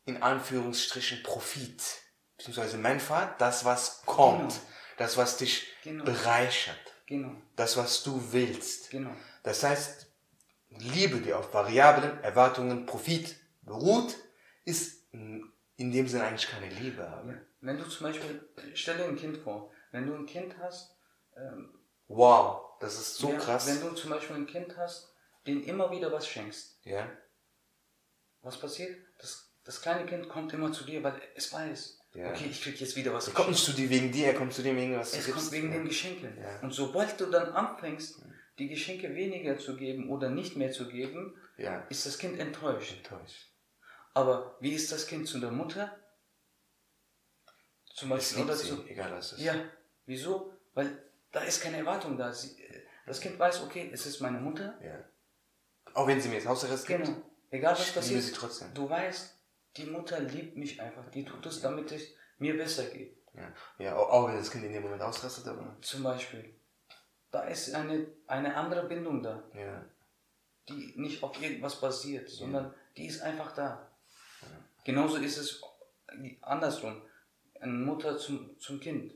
in 0.04 0.22
Anführungsstrichen 0.22 1.22
Profit 1.22 1.82
bzw. 2.36 2.76
Manfaat, 2.76 3.40
das 3.40 3.64
was 3.64 4.02
kommt, 4.04 4.50
Genau. 4.50 4.62
das 4.98 5.16
was 5.16 5.36
dich 5.38 5.66
Genau. 5.82 6.04
bereichert, 6.04 6.78
Genau. 7.06 7.32
das 7.56 7.76
was 7.76 8.02
du 8.02 8.20
willst. 8.32 8.90
Genau. 8.90 9.10
Das 9.42 9.62
heißt, 9.62 10.06
Liebe, 10.76 11.18
die 11.18 11.32
auf 11.32 11.54
Variablen, 11.54 12.22
Erwartungen, 12.22 12.84
Profit 12.86 13.36
beruht, 13.62 14.14
ist 14.64 15.04
in 15.84 15.92
dem 15.92 16.08
Sinne 16.08 16.24
eigentlich 16.24 16.48
keine 16.50 16.68
Liebe. 16.68 17.06
Aber 17.06 17.34
Wenn 17.60 17.78
du 17.78 17.84
zum 17.84 18.06
Beispiel, 18.06 18.48
stell 18.74 18.96
dir 18.96 19.04
ein 19.04 19.16
Kind 19.16 19.36
vor, 19.38 19.70
wenn 19.92 20.06
du 20.06 20.14
ein 20.14 20.26
Kind 20.26 20.56
hast, 20.58 20.96
ähm, 21.36 21.74
wow, 22.08 22.62
das 22.80 22.94
ist 22.98 23.16
so 23.16 23.30
ja, 23.30 23.38
krass. 23.38 23.66
wenn 23.66 23.80
du 23.80 23.94
zum 23.94 24.10
Beispiel 24.10 24.36
ein 24.36 24.46
Kind 24.46 24.76
hast, 24.76 25.12
dem 25.46 25.62
immer 25.64 25.90
wieder 25.90 26.10
was 26.10 26.26
schenkst, 26.26 26.78
ja, 26.84 27.08
was 28.42 28.58
passiert? 28.58 28.96
Das, 29.18 29.50
das 29.64 29.80
kleine 29.80 30.06
Kind 30.06 30.28
kommt 30.28 30.52
immer 30.52 30.72
zu 30.72 30.84
dir, 30.84 31.02
weil 31.02 31.20
es 31.34 31.52
weiß, 31.52 31.98
Ja. 32.14 32.30
okay, 32.30 32.46
ich 32.50 32.62
krieg 32.62 32.80
jetzt 32.80 32.96
wieder 32.96 33.12
was 33.12 33.28
er 33.28 33.34
kommt 33.34 33.50
nicht 33.50 33.64
zu 33.64 33.72
dir 33.72 33.88
wegen 33.90 34.10
dir, 34.12 34.26
er 34.28 34.34
kommt 34.34 34.52
zu 34.52 34.62
dir 34.62 34.76
wegen 34.76 34.96
was 34.98 35.14
Es 35.16 35.30
kommt 35.30 35.50
wegen 35.52 35.68
ja. 35.70 35.78
den 35.78 35.86
Geschenken. 35.86 36.36
Ja. 36.40 36.60
Und 36.60 36.72
sobald 36.72 37.18
du 37.20 37.26
dann 37.26 37.52
anfängst, 37.52 38.20
die 38.58 38.68
Geschenke 38.68 39.14
weniger 39.14 39.58
zu 39.58 39.76
geben 39.76 40.10
oder 40.10 40.30
nicht 40.30 40.56
mehr 40.56 40.70
zu 40.72 40.88
geben, 40.88 41.34
ist 41.88 42.06
das 42.06 42.18
Kind 42.18 42.38
enttäuscht. 42.38 42.92
enttäuscht. 42.98 43.50
Aber 44.14 44.56
wie 44.60 44.72
ist 44.72 44.90
das 44.92 45.06
Kind 45.06 45.26
zu 45.28 45.40
der 45.40 45.50
Mutter? 45.50 45.96
Zum 47.94 48.08
Beispiel 48.08 48.44
oder 48.44 48.56
zu. 48.56 48.84
egal 48.86 49.12
was 49.12 49.26
es 49.26 49.38
ist. 49.38 49.44
Ja, 49.44 49.54
wieso? 50.06 50.52
Weil 50.74 51.02
da 51.32 51.40
ist 51.40 51.62
keine 51.62 51.78
Erwartung 51.78 52.16
da. 52.16 52.32
Sie, 52.32 52.56
das 53.06 53.20
Kind 53.20 53.38
weiß, 53.38 53.62
okay, 53.62 53.90
es 53.92 54.06
ist 54.06 54.20
meine 54.20 54.40
Mutter. 54.40 54.78
Ja. 54.82 55.04
Auch 55.94 56.06
wenn 56.06 56.20
sie 56.20 56.28
mir 56.28 56.36
jetzt 56.36 56.46
Hausarrest 56.48 56.86
gibt, 56.86 57.04
Genau. 57.04 57.22
Egal 57.50 57.72
was 57.72 57.92
passiert. 57.92 58.22
sie 58.22 58.32
trotzdem. 58.32 58.74
Du 58.74 58.88
weißt, 58.90 59.32
die 59.76 59.84
Mutter 59.86 60.18
liebt 60.18 60.56
mich 60.56 60.80
einfach. 60.80 61.08
Die 61.10 61.24
tut 61.24 61.46
es, 61.46 61.60
damit 61.60 61.92
es 61.92 62.02
mir 62.38 62.56
besser 62.56 62.84
geht. 62.86 63.16
Ja, 63.32 63.52
ja 63.78 63.96
auch, 63.96 64.08
auch 64.10 64.28
wenn 64.28 64.36
das 64.36 64.50
Kind 64.50 64.64
in 64.64 64.72
dem 64.72 64.82
Moment 64.82 65.02
ausrastet, 65.02 65.46
aber. 65.46 65.76
Zum 65.80 66.02
Beispiel. 66.02 66.54
Da 67.30 67.42
ist 67.44 67.72
eine, 67.74 68.06
eine 68.26 68.56
andere 68.56 68.86
Bindung 68.88 69.22
da. 69.22 69.42
Ja, 69.54 69.84
die 70.68 70.94
nicht 70.96 71.22
auf 71.22 71.40
irgendwas 71.40 71.80
basiert, 71.80 72.28
sondern 72.28 72.74
die 72.96 73.06
ist 73.06 73.20
einfach 73.22 73.52
da. 73.52 73.90
Genauso 74.84 75.16
ist 75.16 75.38
es 75.38 75.62
andersrum. 76.42 77.02
Eine 77.60 77.72
Mutter 77.72 78.18
zum, 78.18 78.58
zum 78.60 78.78
Kind. 78.80 79.14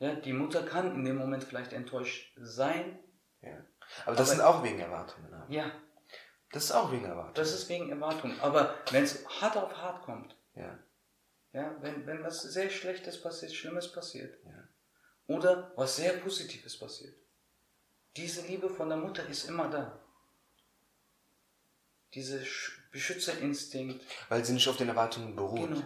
Ja. 0.00 0.14
die 0.16 0.32
Mutter 0.32 0.64
kann 0.64 0.94
in 0.94 1.04
dem 1.04 1.16
Moment 1.16 1.44
vielleicht 1.44 1.72
enttäuscht 1.72 2.32
sein. 2.36 2.98
ja. 3.42 3.64
Aber 4.06 4.16
das 4.16 4.28
Aber- 4.30 4.36
sind 4.36 4.40
auch 4.40 4.62
wegen 4.64 4.80
Erwartungen. 4.80 5.32
aber. 5.32 5.46
Ja, 5.52 5.70
Das 6.50 6.64
ist 6.64 6.72
auch 6.72 6.90
wegen 6.90 7.04
Erwartungen. 7.04 7.34
das 7.34 7.52
ist 7.52 7.68
wegen 7.68 7.90
Erwartung. 7.90 8.38
Aber 8.40 8.74
wenn 8.90 9.04
es 9.04 9.24
hart 9.40 9.56
auf 9.56 9.76
hart 9.76 10.02
kommt, 10.02 10.34
Ja, 10.54 10.78
ja, 11.52 11.76
wenn, 11.82 12.06
wenn 12.06 12.22
was 12.24 12.42
sehr 12.42 12.70
Schlechtes 12.70 13.20
passiert, 13.20 13.52
Schlimmes 13.52 13.92
passiert, 13.92 14.36
Ja. 14.44 14.68
oder 15.26 15.72
was 15.76 15.96
sehr 15.96 16.14
Positives 16.14 16.78
passiert, 16.78 17.14
diese 18.16 18.42
Liebe 18.46 18.68
von 18.70 18.88
der 18.88 18.98
Mutter 18.98 19.26
ist 19.26 19.44
immer 19.48 19.68
da. 19.68 20.00
Dieser 22.14 22.38
Sch- 22.38 22.72
Beschützerinstinkt, 22.94 24.00
weil 24.28 24.44
sie 24.44 24.52
nicht 24.52 24.68
auf 24.68 24.76
den 24.76 24.88
Erwartungen 24.88 25.34
beruht. 25.36 25.68
Genau. 25.68 25.82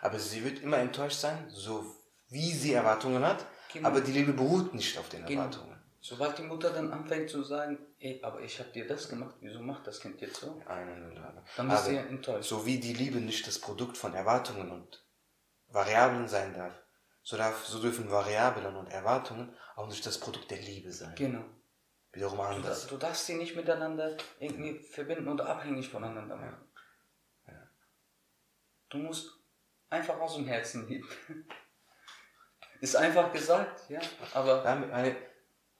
Aber 0.00 0.18
sie 0.18 0.42
wird 0.42 0.60
immer 0.60 0.78
enttäuscht 0.78 1.18
sein, 1.20 1.46
so 1.50 1.84
wie 2.28 2.50
sie 2.52 2.72
Erwartungen 2.72 3.22
hat, 3.24 3.46
Genau. 3.72 3.88
aber 3.88 4.00
die 4.00 4.12
Liebe 4.12 4.32
beruht 4.32 4.74
nicht 4.74 4.98
auf 4.98 5.08
den 5.10 5.24
Genau. 5.26 5.42
Erwartungen. 5.42 5.76
Sobald 6.00 6.38
die 6.38 6.42
Mutter 6.42 6.70
dann 6.70 6.92
anfängt 6.92 7.28
zu 7.28 7.42
sagen, 7.42 7.78
ey, 7.98 8.20
aber 8.22 8.40
ich 8.40 8.58
habe 8.58 8.70
dir 8.70 8.86
das 8.86 9.08
gemacht, 9.08 9.34
wieso 9.40 9.60
macht 9.60 9.86
das 9.86 10.00
Kind 10.00 10.20
jetzt 10.20 10.36
so? 10.40 10.62
Eine 10.66 10.96
Nullage. 10.96 11.42
Dann 11.56 11.68
bist 11.68 11.80
aber 11.82 11.90
du 11.90 11.94
ja 11.96 12.02
enttäuscht. 12.02 12.48
So 12.48 12.64
wie 12.64 12.78
die 12.78 12.94
Liebe 12.94 13.18
nicht 13.18 13.46
das 13.46 13.58
Produkt 13.58 13.96
von 13.98 14.14
Erwartungen 14.14 14.70
und 14.70 15.04
Variablen 15.68 16.28
sein 16.28 16.54
darf, 16.54 16.74
so, 17.22 17.36
darf, 17.36 17.66
so 17.66 17.80
dürfen 17.80 18.08
Variablen 18.10 18.76
und 18.76 18.86
Erwartungen 18.86 19.52
auch 19.74 19.88
nicht 19.88 20.06
das 20.06 20.18
Produkt 20.18 20.50
der 20.50 20.60
Liebe 20.62 20.92
sein. 20.92 21.14
Genau. 21.16 21.44
Wiederum 22.16 22.38
Du, 22.38 22.42
anders. 22.44 22.64
darfst- 22.80 22.90
du 22.90 22.96
darfst 22.96 23.26
sie 23.26 23.34
nicht 23.36 23.54
miteinander 23.54 24.16
irgendwie 24.40 24.80
verbinden 24.80 25.28
oder 25.28 25.46
abhängig 25.48 25.88
voneinander 25.88 26.36
machen. 26.36 26.62
Du 28.88 28.98
musst 28.98 29.32
einfach 29.90 30.18
aus 30.20 30.36
dem 30.36 30.46
Herzen 30.46 30.86
lieben. 30.88 31.08
Ist 32.80 32.94
einfach 32.96 33.32
gesagt, 33.32 33.88
ja, 33.90 34.00
aber 34.34 34.62
Ja, 34.64 34.72
eine, 34.92 35.16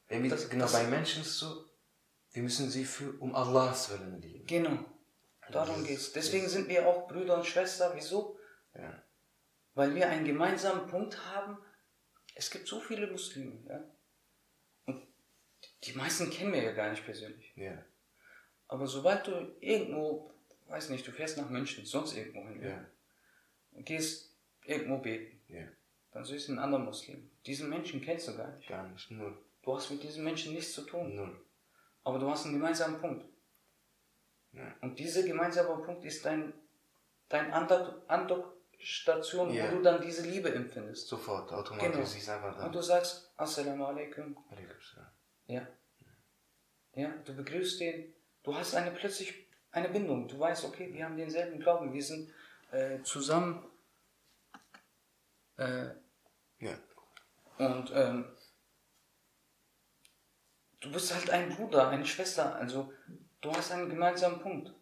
wenn 0.08 0.22
wir, 0.22 0.30
Das- 0.30 0.48
genau, 0.48 0.64
das- 0.64 0.72
bei 0.72 0.84
Menschen 0.84 1.22
ist 1.22 1.28
es 1.28 1.38
so, 1.38 1.66
wir 2.32 2.42
müssen 2.42 2.70
sie 2.70 2.84
für 2.84 3.12
um 3.20 3.34
Allahs 3.34 3.90
Willen 3.90 4.20
lieben. 4.20 4.46
genau, 4.46 4.84
darum 5.50 5.76
Das- 5.80 5.86
geht's. 5.86 6.12
Deswegen 6.12 6.48
sind 6.48 6.68
wir 6.68 6.86
auch 6.86 7.06
Brüder 7.06 7.36
und 7.36 7.46
Schwester. 7.46 7.92
Wieso? 7.94 8.38
Ja. 8.74 9.02
Weil 9.74 9.94
wir 9.94 10.08
einen 10.08 10.24
gemeinsamen 10.24 10.86
Punkt 10.88 11.18
haben. 11.34 11.58
Es 12.34 12.50
gibt 12.50 12.66
so 12.66 12.80
viele 12.80 13.06
Muslime, 13.06 13.62
ja. 13.68 13.84
Die 15.86 15.92
meisten 15.96 16.30
kennen 16.30 16.52
wir 16.52 16.62
ja 16.62 16.72
gar 16.72 16.90
nicht 16.90 17.04
persönlich. 17.04 17.52
Ja. 17.56 17.82
Aber 18.68 18.86
sobald 18.86 19.26
du 19.26 19.56
irgendwo, 19.60 20.32
weiß 20.68 20.90
nicht, 20.90 21.06
du 21.06 21.12
fährst 21.12 21.36
nach 21.38 21.48
München, 21.48 21.84
sonst 21.86 22.16
irgendwo 22.16 22.46
hin, 22.48 22.62
ja. 22.62 22.84
Und 23.72 23.84
gehst 23.86 24.34
irgendwo 24.64 24.98
beten, 24.98 25.40
Ja. 25.48 25.66
dann 26.12 26.24
siehst 26.24 26.48
du 26.48 26.52
einen 26.52 26.58
anderen 26.60 26.84
Muslim. 26.84 27.30
Diesen 27.46 27.68
Menschen 27.68 28.00
kennst 28.00 28.26
du 28.28 28.36
gar 28.36 28.50
nicht. 28.56 28.68
Gar 28.68 28.88
nicht. 28.88 29.10
Null. 29.10 29.38
Du 29.62 29.74
hast 29.76 29.90
mit 29.90 30.02
diesen 30.02 30.24
Menschen 30.24 30.54
nichts 30.54 30.72
zu 30.72 30.82
tun. 30.82 31.14
Null. 31.14 31.40
Aber 32.04 32.18
du 32.18 32.28
hast 32.30 32.44
einen 32.44 32.54
gemeinsamen 32.54 33.00
Punkt. 33.00 33.24
Ja. 34.52 34.74
Und 34.80 34.98
dieser 34.98 35.22
gemeinsame 35.22 35.82
Punkt 35.84 36.04
ist 36.04 36.24
dein, 36.24 36.52
dein 37.28 37.52
Andok, 37.52 38.02
Andok, 38.08 38.54
Station, 38.78 39.52
Ja. 39.52 39.70
wo 39.70 39.76
du 39.76 39.82
dann 39.82 40.00
diese 40.00 40.26
Liebe 40.28 40.52
empfindest. 40.52 41.08
Sofort, 41.08 41.52
automatisch, 41.52 41.92
Genau. 41.92 42.04
sie 42.04 42.18
ist 42.18 42.28
einfach 42.28 42.56
da. 42.56 42.66
Und 42.66 42.74
du 42.74 42.80
sagst, 42.82 43.32
Assalamu 43.36 43.84
alaikum. 43.86 44.36
Alaikum 44.50 44.80
salam. 44.80 45.10
Ja. 45.46 45.66
Ja, 46.94 47.08
du 47.24 47.34
begrüßt 47.34 47.80
den. 47.80 48.14
Du 48.42 48.54
hast 48.54 48.74
eine 48.74 48.90
plötzlich 48.90 49.46
eine 49.70 49.88
Bindung. 49.88 50.28
Du 50.28 50.38
weißt, 50.38 50.64
okay, 50.64 50.92
wir 50.92 51.04
haben 51.04 51.16
denselben 51.16 51.60
Glauben. 51.60 51.92
Wir 51.92 52.02
sind 52.02 52.32
äh, 52.70 53.02
zusammen. 53.02 53.64
Äh, 55.58 55.90
Ja. 56.58 56.78
und 57.58 57.90
ähm, 57.94 58.24
du 60.80 60.90
bist 60.92 61.14
halt 61.14 61.30
ein 61.30 61.48
Bruder, 61.54 61.88
eine 61.88 62.06
Schwester. 62.06 62.54
Also 62.56 62.92
du 63.40 63.52
hast 63.52 63.72
einen 63.72 63.88
gemeinsamen 63.88 64.40
Punkt. 64.40 64.72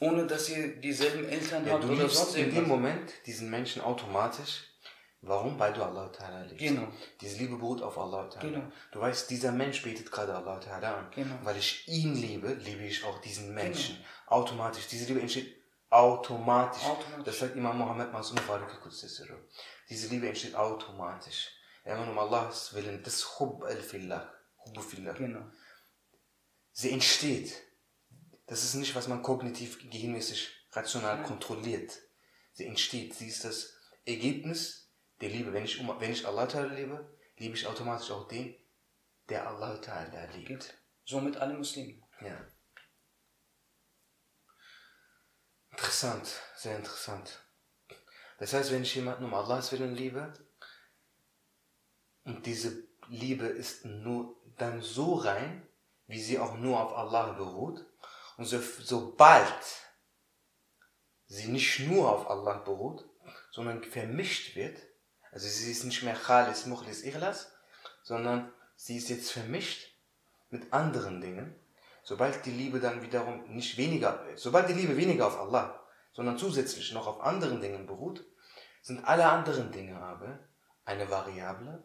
Ohne 0.00 0.26
dass 0.26 0.48
ihr 0.50 0.76
dieselben 0.80 1.24
Eltern 1.28 1.64
Ja, 1.66 1.74
habt 1.74 1.84
du 1.84 1.92
oder 1.92 2.08
sonst 2.08 2.34
in 2.36 2.46
dem 2.46 2.54
irgendwas. 2.54 2.68
Moment 2.68 3.26
diesen 3.26 3.50
Menschen 3.50 3.82
automatisch. 3.82 4.65
Warum? 5.26 5.58
Weil 5.58 5.72
du 5.72 5.82
Allah 5.82 6.08
Ta'ala 6.08 6.42
liebst. 6.42 6.58
Genau. 6.58 6.86
Diese 7.20 7.38
Liebe 7.38 7.56
beruht 7.56 7.82
auf 7.82 7.98
Allah 7.98 8.28
Ta'ala. 8.28 8.48
Genau. 8.48 8.72
Du 8.92 9.00
weißt, 9.00 9.28
dieser 9.28 9.50
Mensch 9.50 9.82
betet 9.82 10.10
gerade 10.10 10.34
Allah 10.34 10.58
Ta'ala 10.58 10.98
an. 10.98 11.10
Genau. 11.10 11.34
Weil 11.42 11.56
ich 11.56 11.86
ihn 11.88 12.14
liebe, 12.14 12.54
liebe 12.54 12.84
ich 12.84 13.04
auch 13.04 13.20
diesen 13.20 13.52
Menschen. 13.52 13.98
Automatisch. 14.26 14.86
Diese 14.86 15.06
Liebe 15.06 15.20
entsteht 15.20 15.56
automatisch. 15.90 16.84
Automatisch. 16.84 17.24
Das 17.24 17.38
sagt 17.40 17.56
Imam 17.56 17.78
Mohammed 17.78 18.12
Masum. 18.12 18.38
Diese 19.88 20.08
Liebe 20.08 20.28
entsteht 20.28 20.54
automatisch. 20.54 21.50
Immer 21.84 22.08
um 22.08 22.18
Allahs 22.18 22.74
Willen. 22.74 23.02
Das 23.02 23.14
ist 23.14 23.40
Hub 23.40 23.64
al-Fillah. 23.64 24.32
Hubbu 24.64 24.80
Fillah. 24.80 25.12
Genau. 25.12 25.44
Sie 26.72 26.92
entsteht. 26.92 27.62
Das 28.46 28.62
ist 28.62 28.74
nicht, 28.74 28.94
was 28.94 29.08
man 29.08 29.22
kognitiv, 29.22 29.78
gehirnmäßig, 29.90 30.50
rational 30.72 31.22
kontrolliert. 31.24 31.98
Sie 32.52 32.66
entsteht. 32.66 33.14
Sie 33.14 33.26
ist 33.26 33.44
das 33.44 33.74
Ergebnis 34.04 34.85
der 35.20 35.30
Liebe. 35.30 35.52
Wenn 35.52 35.64
ich, 35.64 35.80
wenn 35.86 36.12
ich 36.12 36.26
Allah 36.26 36.44
Ta'ala 36.44 36.74
liebe, 36.74 37.16
liebe 37.36 37.54
ich 37.54 37.66
automatisch 37.66 38.10
auch 38.10 38.28
den, 38.28 38.54
der 39.28 39.46
Allah 39.48 39.74
Ta'ala 39.74 40.26
liebt. 40.32 40.48
Geht 40.48 40.74
so 41.04 41.20
mit 41.20 41.36
allen 41.36 41.58
Muslimen. 41.58 42.02
Ja. 42.20 42.46
Interessant, 45.70 46.40
sehr 46.56 46.76
interessant. 46.76 47.44
Das 48.38 48.52
heißt, 48.52 48.72
wenn 48.72 48.82
ich 48.82 48.94
jemanden 48.94 49.24
um 49.24 49.34
Allahs 49.34 49.72
Willen 49.72 49.94
liebe 49.94 50.32
und 52.24 52.44
diese 52.46 52.86
Liebe 53.08 53.46
ist 53.46 53.84
nur 53.84 54.36
dann 54.56 54.82
so 54.82 55.14
rein, 55.14 55.66
wie 56.06 56.20
sie 56.20 56.38
auch 56.38 56.56
nur 56.56 56.80
auf 56.80 56.96
Allah 56.96 57.32
beruht, 57.32 57.84
und 58.36 58.44
so, 58.44 58.60
sobald 58.60 59.64
sie 61.26 61.48
nicht 61.48 61.80
nur 61.80 62.12
auf 62.12 62.28
Allah 62.28 62.58
beruht, 62.58 63.08
sondern 63.50 63.82
vermischt 63.82 64.56
wird, 64.56 64.78
also 65.36 65.48
sie 65.48 65.70
ist 65.70 65.84
nicht 65.84 66.02
mehr 66.02 66.14
Khalis, 66.14 66.64
Mukhlis, 66.64 67.04
Ikhlas, 67.04 67.52
sondern 68.02 68.50
sie 68.74 68.96
ist 68.96 69.10
jetzt 69.10 69.30
vermischt 69.30 69.94
mit 70.48 70.72
anderen 70.72 71.20
Dingen, 71.20 71.54
sobald 72.02 72.46
die 72.46 72.52
Liebe 72.52 72.80
dann 72.80 73.02
wiederum 73.02 73.44
nicht 73.54 73.76
weniger, 73.76 74.24
sobald 74.36 74.66
die 74.70 74.72
Liebe 74.72 74.96
weniger 74.96 75.26
auf 75.26 75.38
Allah, 75.38 75.86
sondern 76.14 76.38
zusätzlich 76.38 76.90
noch 76.92 77.06
auf 77.06 77.20
anderen 77.20 77.60
Dingen 77.60 77.86
beruht, 77.86 78.24
sind 78.80 79.04
alle 79.04 79.26
anderen 79.26 79.72
Dinge 79.72 80.00
aber 80.00 80.38
eine 80.86 81.10
Variable, 81.10 81.84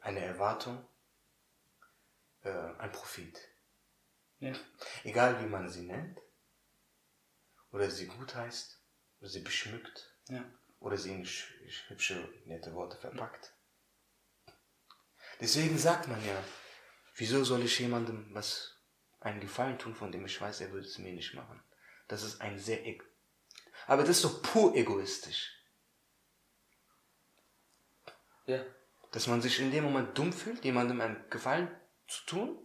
eine 0.00 0.20
Erwartung, 0.20 0.82
äh, 2.40 2.72
ein 2.78 2.90
Profit. 2.90 3.38
Ja. 4.38 4.54
Egal 5.04 5.42
wie 5.42 5.46
man 5.46 5.68
sie 5.68 5.82
nennt, 5.82 6.18
oder 7.70 7.90
sie 7.90 8.06
gut 8.06 8.34
heißt, 8.34 8.80
oder 9.20 9.28
sie 9.28 9.40
beschmückt, 9.40 10.16
Ja. 10.28 10.42
Oder 10.80 10.96
sie 10.96 11.12
in 11.12 11.24
sch- 11.24 11.46
sch- 11.68 11.88
hübsche, 11.90 12.28
nette 12.46 12.74
Worte 12.74 12.96
verpackt. 12.96 13.52
Deswegen 15.40 15.78
sagt 15.78 16.08
man 16.08 16.24
ja, 16.26 16.42
wieso 17.14 17.44
soll 17.44 17.62
ich 17.64 17.78
jemandem 17.78 18.28
was 18.34 18.76
einen 19.20 19.40
Gefallen 19.40 19.78
tun, 19.78 19.94
von 19.94 20.10
dem 20.12 20.24
ich 20.26 20.40
weiß, 20.40 20.60
er 20.62 20.72
würde 20.72 20.86
es 20.86 20.98
mir 20.98 21.12
nicht 21.12 21.34
machen. 21.34 21.62
Das 22.08 22.22
ist 22.22 22.40
ein 22.40 22.58
sehr, 22.58 22.84
eg 22.86 23.02
aber 23.86 24.02
das 24.02 24.16
ist 24.16 24.24
doch 24.24 24.42
pur 24.42 24.74
egoistisch, 24.76 25.50
Ja. 28.46 28.62
dass 29.12 29.26
man 29.26 29.40
sich 29.40 29.58
in 29.60 29.70
dem 29.70 29.84
Moment 29.84 30.16
dumm 30.16 30.32
fühlt, 30.32 30.64
jemandem 30.64 31.00
einen 31.00 31.28
Gefallen 31.30 31.70
zu 32.08 32.24
tun, 32.26 32.58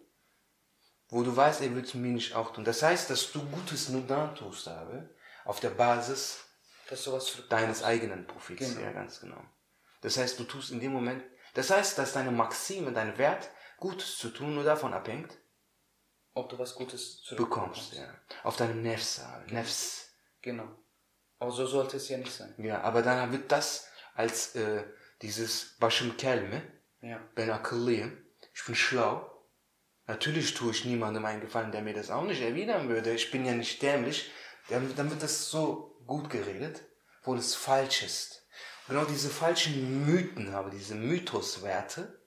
wo 1.10 1.24
du 1.24 1.36
weißt, 1.36 1.62
er 1.62 1.72
würde 1.74 1.88
es 1.88 1.94
mir 1.94 2.12
nicht 2.12 2.34
auch 2.34 2.54
tun. 2.54 2.66
Das 2.66 2.82
heißt, 2.82 3.10
dass 3.10 3.32
du 3.32 3.44
Gutes 3.50 3.90
nur 3.90 4.02
dann 4.02 4.36
tust, 4.36 4.68
habe, 4.68 5.16
auf 5.46 5.60
der 5.60 5.70
Basis 5.70 6.45
Dass 6.90 7.04
sowas 7.04 7.32
deines 7.50 7.84
eigenen 7.84 8.28
Profits. 8.28 8.76
Genau. 8.76 8.82
Ja, 8.82 8.92
ganz 8.92 9.20
genau. 9.20 9.42
Das 10.02 10.18
heißt, 10.18 10.40
du 10.40 10.44
tust 10.44 10.72
in 10.72 10.80
dem 10.80 10.92
Moment, 10.92 11.24
das 11.56 11.70
heißt, 11.72 11.98
dass 11.98 12.14
deine 12.14 12.32
Maxime, 12.32 12.92
dein 12.92 13.18
Wert, 13.18 13.50
Gutes 13.78 14.18
zu 14.18 14.30
tun, 14.30 14.56
nur 14.56 14.64
davon 14.64 14.94
abhängt, 14.94 15.38
Ob 16.34 16.50
du 16.50 16.60
was 16.60 16.76
Gutes 16.76 17.24
bekommst. 17.38 17.94
Ja. 17.94 18.14
Auf 18.44 18.58
deinem 18.58 18.82
Nefs, 18.82 19.22
Nefs. 19.48 20.10
Genau. 20.42 20.68
Aber 21.40 21.52
so 21.52 21.66
sollte 21.66 21.98
es 21.98 22.10
ja 22.10 22.18
nicht 22.18 22.32
sein. 22.32 22.54
Ja, 22.58 22.82
aber 22.82 23.02
dann 23.02 23.32
wird 23.32 23.52
das 23.52 23.88
als 24.14 24.56
äh, 24.56 24.84
dieses 25.22 25.78
Bashim 25.80 26.18
Kelme, 26.18 26.62
Ja. 27.02 27.18
Ben 27.36 27.50
Akilliyim, 27.50 28.26
ich 28.54 28.66
bin 28.66 28.76
schlau. 28.76 29.32
Natürlich 30.08 30.54
tue 30.54 30.72
ich 30.72 30.86
niemandem 30.86 31.26
einen 31.26 31.42
Gefallen, 31.42 31.72
der 31.72 31.82
mir 31.82 31.94
das 31.94 32.12
auch 32.12 32.24
nicht 32.24 32.42
erwidern 32.42 32.90
würde. 32.90 33.14
Ich 33.14 33.32
bin 33.32 33.46
ja 33.46 33.54
nicht 33.54 33.82
dämlich. 33.82 34.32
Dann, 34.70 34.96
dann 34.96 35.10
wird 35.10 35.24
das 35.24 35.50
so 35.50 35.95
gut 36.06 36.30
geredet, 36.30 36.82
wo 37.24 37.36
das 37.36 37.56
falsch 37.56 38.04
ist. 38.04 38.48
Und 38.88 38.96
genau 38.96 39.06
diese 39.08 39.30
falschen 39.30 40.06
Mythen 40.06 40.52
habe, 40.54 40.70
diese 40.70 40.96
Mythoswerte, 40.96 42.22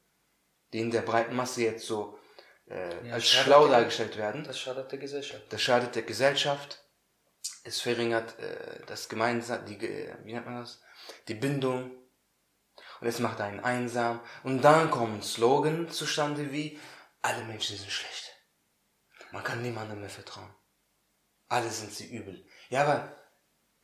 die 0.73 0.81
in 0.81 0.91
der 0.91 1.03
breiten 1.03 1.37
Masse 1.37 1.63
jetzt 1.63 1.87
so 1.87 2.19
äh, 2.69 3.07
Ja, 3.07 3.15
als 3.15 3.27
schlau 3.29 3.69
der- 3.69 3.79
dargestellt 3.79 4.17
werden. 4.17 4.45
Das 4.45 4.59
schadet 4.59 4.91
der 4.93 4.99
Gesellschaft. 4.99 5.45
Das 5.51 5.63
schadet 5.63 5.95
der 5.95 6.03
Gesellschaft. 6.03 6.85
Es 7.65 7.81
verringert 7.81 8.39
äh, 8.39 8.85
das 8.87 9.09
gemeinsam, 9.09 9.65
die, 9.67 9.81
wie 9.81 10.33
nennt 10.33 10.47
man 10.47 10.61
das? 10.61 10.81
Die 11.29 11.35
Bindung. 11.35 11.91
Und 13.01 13.07
es 13.07 13.21
macht 13.21 13.41
einen 13.41 13.61
einsam. 13.61 14.21
Und 14.43 14.63
dann 14.63 14.91
kommen 14.91 15.23
Slogan 15.23 15.89
zustande 15.91 16.51
wie, 16.53 16.79
alle 17.23 17.45
Menschen 17.45 17.77
sind 17.77 17.91
schlecht. 17.91 18.33
Man 19.31 19.45
kann 19.45 19.63
niemandem 19.63 20.01
mehr 20.01 20.11
vertrauen. 20.11 20.53
Alle 21.49 21.71
sind 21.71 21.93
sie 21.93 22.11
übel. 22.15 22.45
Ja, 22.71 22.83
aber 22.83 23.18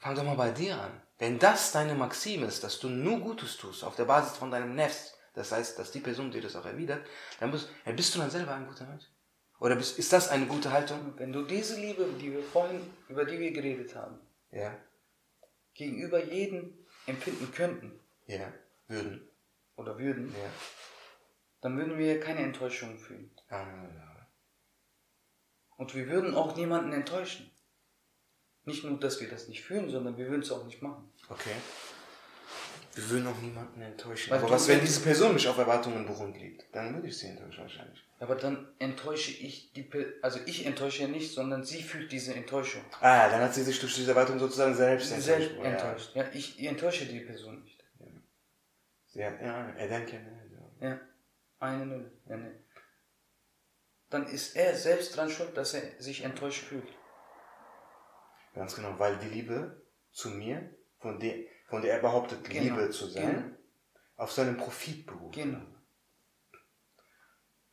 fang 0.04 0.14
doch 0.14 0.24
mal 0.24 0.36
bei 0.36 0.50
dir 0.50 0.78
an. 0.78 1.00
Wenn 1.18 1.38
das 1.38 1.72
deine 1.72 1.94
Maxime 1.94 2.44
ist, 2.44 2.62
dass 2.62 2.78
du 2.78 2.90
nur 2.90 3.20
Gutes 3.20 3.56
tust, 3.56 3.82
auf 3.84 3.96
der 3.96 4.04
Basis 4.04 4.36
von 4.36 4.50
deinem 4.50 4.74
Nefs, 4.74 5.14
das 5.32 5.50
heißt, 5.50 5.78
dass 5.78 5.92
die 5.92 6.00
Person 6.00 6.30
dir 6.30 6.42
das 6.42 6.56
auch 6.56 6.66
erwidert, 6.66 7.06
dann 7.40 7.50
bist, 7.50 7.70
ja, 7.86 7.92
bist 7.92 8.14
du 8.14 8.18
dann 8.18 8.30
selber 8.30 8.54
ein 8.54 8.66
guter 8.66 8.84
Mensch. 8.86 9.04
Oder 9.60 9.76
bist, 9.76 9.98
ist 9.98 10.12
das 10.12 10.28
eine 10.28 10.44
gute 10.46 10.70
Haltung? 10.72 11.14
Wenn 11.16 11.32
du 11.32 11.42
diese 11.44 11.80
Liebe, 11.80 12.04
die 12.20 12.32
wir 12.32 12.42
vorhin, 12.42 12.80
über 13.08 13.24
die 13.24 13.38
wir 13.38 13.52
geredet 13.52 13.94
haben, 13.96 14.18
Ja. 14.50 14.76
gegenüber 15.72 16.22
jedem 16.22 16.76
empfinden 17.06 17.50
könnten 17.50 17.98
Ja, 18.26 18.52
würden. 18.88 19.26
oder 19.76 19.98
würden, 19.98 20.28
Ja. 20.34 20.50
dann 21.62 21.78
würden 21.78 21.96
wir 21.96 22.20
keine 22.20 22.40
Enttäuschung 22.40 22.98
fühlen. 22.98 23.30
Ah, 23.48 23.64
Und 25.78 25.94
wir 25.94 26.08
würden 26.08 26.34
auch 26.34 26.54
niemanden 26.56 26.92
enttäuschen. 26.92 27.50
Nicht 28.66 28.84
nur, 28.84 28.98
dass 28.98 29.20
wir 29.20 29.28
das 29.28 29.48
nicht 29.48 29.62
fühlen, 29.62 29.90
sondern 29.90 30.16
wir 30.16 30.26
würden 30.28 30.42
es 30.42 30.50
auch 30.50 30.64
nicht 30.64 30.80
machen. 30.80 31.10
Okay. 31.28 31.54
Wir 32.94 33.10
würden 33.10 33.26
auch 33.26 33.38
niemanden 33.40 33.82
enttäuschen. 33.82 34.30
Weil 34.30 34.38
Aber 34.38 34.50
was, 34.50 34.68
wenn 34.68 34.80
diese 34.80 35.00
Person 35.00 35.34
nicht 35.34 35.48
auf 35.48 35.58
Erwartungen 35.58 36.06
beruht 36.06 36.36
liegt? 36.36 36.64
Dann 36.72 36.94
würde 36.94 37.08
ich 37.08 37.18
sie 37.18 37.26
enttäuschen 37.26 37.62
wahrscheinlich. 37.62 38.02
Aber 38.20 38.36
dann 38.36 38.68
enttäusche 38.78 39.32
ich 39.32 39.72
die, 39.72 39.82
Pe- 39.82 40.14
also 40.22 40.38
ich 40.46 40.64
enttäusche 40.64 41.02
ja 41.02 41.08
nicht, 41.08 41.32
sondern 41.34 41.64
sie 41.64 41.82
fühlt 41.82 42.10
diese 42.12 42.34
Enttäuschung. 42.34 42.82
Ah, 43.00 43.28
dann 43.28 43.40
hat 43.42 43.52
sie 43.52 43.64
sich 43.64 43.80
durch 43.80 43.94
diese 43.96 44.12
Erwartung 44.12 44.38
sozusagen 44.38 44.74
selbst 44.74 45.08
Sie 45.08 45.14
enttäuscht. 45.14 45.50
selbst 45.50 45.64
enttäuscht. 45.64 46.10
Ja, 46.14 46.24
ich 46.32 46.64
enttäusche 46.64 47.06
die 47.06 47.20
Person 47.20 47.62
nicht. 47.64 47.82
Ja, 49.12 49.30
ja, 49.42 49.68
er 49.70 49.88
denkt 49.88 50.12
ja, 50.12 50.18
ja. 50.80 50.88
Ja, 50.88 51.00
eine 51.60 51.86
Null. 51.86 52.12
Ja, 52.28 52.36
ne. 52.36 52.52
Dann 54.10 54.26
ist 54.28 54.54
er 54.56 54.74
selbst 54.76 55.16
dran 55.16 55.30
schuld, 55.30 55.56
dass 55.56 55.74
er 55.74 55.82
sich 55.98 56.22
enttäuscht 56.24 56.62
fühlt. 56.64 56.88
Ganz 58.54 58.74
genau, 58.76 58.98
weil 58.98 59.18
die 59.18 59.28
Liebe 59.28 59.82
zu 60.12 60.30
mir, 60.30 60.70
von 60.98 61.18
der, 61.18 61.44
von 61.66 61.82
der 61.82 61.94
er 61.94 62.00
behauptet, 62.00 62.44
Genau, 62.44 62.76
Liebe 62.76 62.90
zu 62.90 63.08
sein, 63.08 63.34
genau. 63.34 63.56
auf 64.16 64.32
seinem 64.32 64.56
Profit 64.56 65.06
beruht. 65.06 65.34
Genau. 65.34 65.66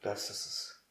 Das 0.02 0.30
ist 0.30 0.46
es. 0.46 0.86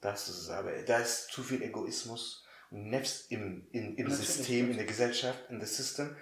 Das 0.00 0.28
ist 0.28 0.38
es. 0.38 0.50
Aber 0.50 0.70
da 0.82 0.98
ist 0.98 1.28
zu 1.28 1.42
viel 1.42 1.62
Egoismus 1.62 2.46
und 2.70 2.90
Nefs 2.90 3.26
im, 3.28 3.66
im, 3.72 3.96
im 3.96 4.08
Natürlich, 4.08 4.28
System, 4.28 4.70
in 4.70 4.76
der 4.76 4.86
Gesellschaft, 4.86 5.48
in 5.48 5.60
das 5.60 5.76
System, 5.76 6.14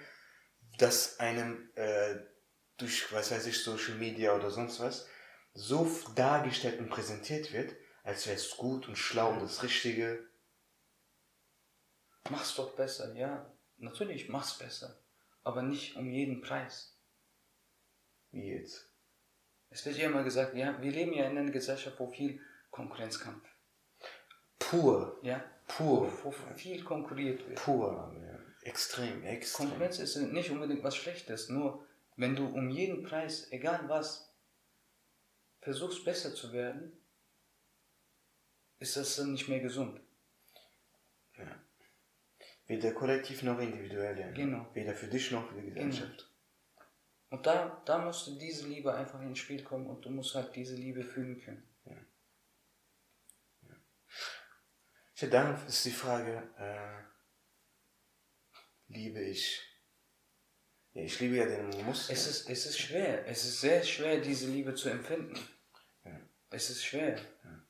das 0.77 1.19
einem 1.19 1.69
äh, 1.75 2.15
durch, 2.77 3.11
was 3.11 3.31
weiß 3.31 3.45
ich, 3.47 3.61
Social 3.61 3.95
Media 3.95 4.33
oder 4.33 4.49
sonst 4.49 4.79
was, 4.79 5.07
so 5.53 5.89
dargestellt 6.15 6.79
und 6.79 6.89
präsentiert 6.89 7.51
wird, 7.53 7.75
als 8.03 8.25
wäre 8.25 8.37
es 8.37 8.55
gut 8.57 8.87
und 8.87 8.97
schlau 8.97 9.31
und 9.31 9.41
das 9.41 9.63
Richtige. 9.63 10.27
Mach's 12.29 12.55
doch 12.55 12.75
besser, 12.75 13.13
ja. 13.15 13.51
natürlich 13.77 14.29
mach's 14.29 14.57
besser, 14.57 14.97
aber 15.43 15.61
nicht 15.61 15.95
um 15.95 16.09
jeden 16.09 16.41
Preis. 16.41 16.95
Wie 18.31 18.49
jetzt? 18.49 18.89
Es 19.69 19.85
wird 19.85 19.97
ja 19.97 20.05
immer 20.07 20.23
gesagt, 20.23 20.55
ja, 20.55 20.79
wir 20.81 20.91
leben 20.91 21.13
ja 21.13 21.25
in 21.25 21.37
einer 21.37 21.51
Gesellschaft, 21.51 21.99
wo 21.99 22.07
viel 22.07 22.39
Konkurrenzkampf. 22.71 23.43
Pur. 24.59 25.19
Ja. 25.23 25.43
Pur. 25.67 26.11
Wo 26.23 26.31
viel 26.55 26.83
konkurriert 26.83 27.47
wird. 27.47 27.59
Pur. 27.59 28.13
Ja. 28.21 28.39
Extrem, 28.63 29.23
extrem. 29.23 29.69
Konkurrenz 29.69 29.99
ist 29.99 30.15
nicht 30.15 30.49
unbedingt 30.49 30.83
was 30.83 30.95
Schlechtes, 30.95 31.49
nur 31.49 31.85
wenn 32.15 32.35
du 32.35 32.45
um 32.45 32.69
jeden 32.69 33.03
Preis, 33.03 33.51
egal 33.51 33.89
was, 33.89 34.31
versuchst 35.61 36.05
besser 36.05 36.33
zu 36.33 36.53
werden, 36.53 36.97
ist 38.79 38.95
das 38.95 39.15
dann 39.15 39.31
nicht 39.31 39.49
mehr 39.49 39.59
gesund. 39.59 39.99
Weder 42.67 42.93
kollektiv 42.93 43.43
noch 43.43 43.59
individuell. 43.59 44.17
Ja. 44.19 44.31
Genau. 44.31 44.67
Weder 44.73 44.93
für 44.93 45.07
dich 45.07 45.31
noch 45.31 45.47
für 45.49 45.61
die 45.61 45.67
Gesellschaft. 45.67 46.17
Genau. 46.17 46.33
Und 47.29 47.45
da, 47.45 47.81
da 47.85 47.97
musste 47.97 48.37
diese 48.37 48.67
Liebe 48.67 48.93
einfach 48.93 49.19
ins 49.21 49.39
Spiel 49.39 49.63
kommen 49.63 49.87
und 49.87 50.05
du 50.05 50.09
musst 50.11 50.35
halt 50.35 50.55
diese 50.55 50.75
Liebe 50.75 51.03
fühlen 51.03 51.41
können. 51.41 51.67
Ja. 51.85 51.97
ja. 53.67 53.75
ja 55.15 55.27
dann 55.27 55.67
ist 55.67 55.83
die 55.83 55.91
Frage, 55.91 56.49
äh, 56.57 57.03
liebe 58.93 59.19
ich? 59.19 59.61
Ja, 60.93 61.01
ich 61.01 61.19
liebe 61.19 61.37
ja 61.37 61.45
den 61.45 61.85
Muskel. 61.85 62.13
Es 62.13 62.27
ist, 62.27 62.49
es 62.49 62.65
ist 62.67 62.79
schwer. 62.79 63.27
Es 63.27 63.43
ist 63.43 63.61
sehr 63.61 63.83
schwer, 63.83 64.21
diese 64.21 64.47
Liebe 64.47 64.75
zu 64.75 64.89
empfinden. 64.89 65.33
Ja. 66.05 66.21
Es 66.51 66.69
ist 66.69 66.85
schwer. 66.85 67.17
Ja. 67.43 67.65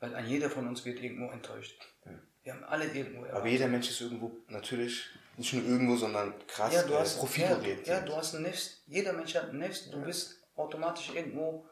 Weil 0.00 0.14
ein 0.14 0.26
jeder 0.26 0.48
von 0.48 0.66
uns 0.66 0.84
wird 0.86 1.00
irgendwo 1.00 1.30
enttäuscht. 1.30 1.78
Ja. 2.06 2.18
Wir 2.44 2.52
haben 2.52 2.64
alle 2.64 2.84
irgendwo 2.84 3.20
erwartet. 3.20 3.36
Aber 3.36 3.48
jeder 3.48 3.68
Mensch 3.68 3.88
ist 3.88 4.00
irgendwo 4.02 4.30
natürlich 4.48 5.06
nicht 5.38 5.52
nur 5.54 5.64
irgendwo, 5.64 5.96
sondern 5.96 6.34
krass 6.46 6.74
ja, 6.74 6.82
du 6.82 6.94
hast, 6.94 7.18
profitorientiert. 7.18 7.86
Ja, 7.86 7.94
ja, 7.94 8.00
du 8.00 8.14
hast 8.14 8.34
ein 8.34 8.42
Nest. 8.42 8.82
Jeder 8.86 9.14
Mensch 9.14 9.34
hat 9.34 9.50
ein 9.50 9.58
Nest. 9.58 9.92
Du 9.92 10.02
bist 10.02 10.36
automatisch 10.54 11.10
irgendwo. 11.14 11.66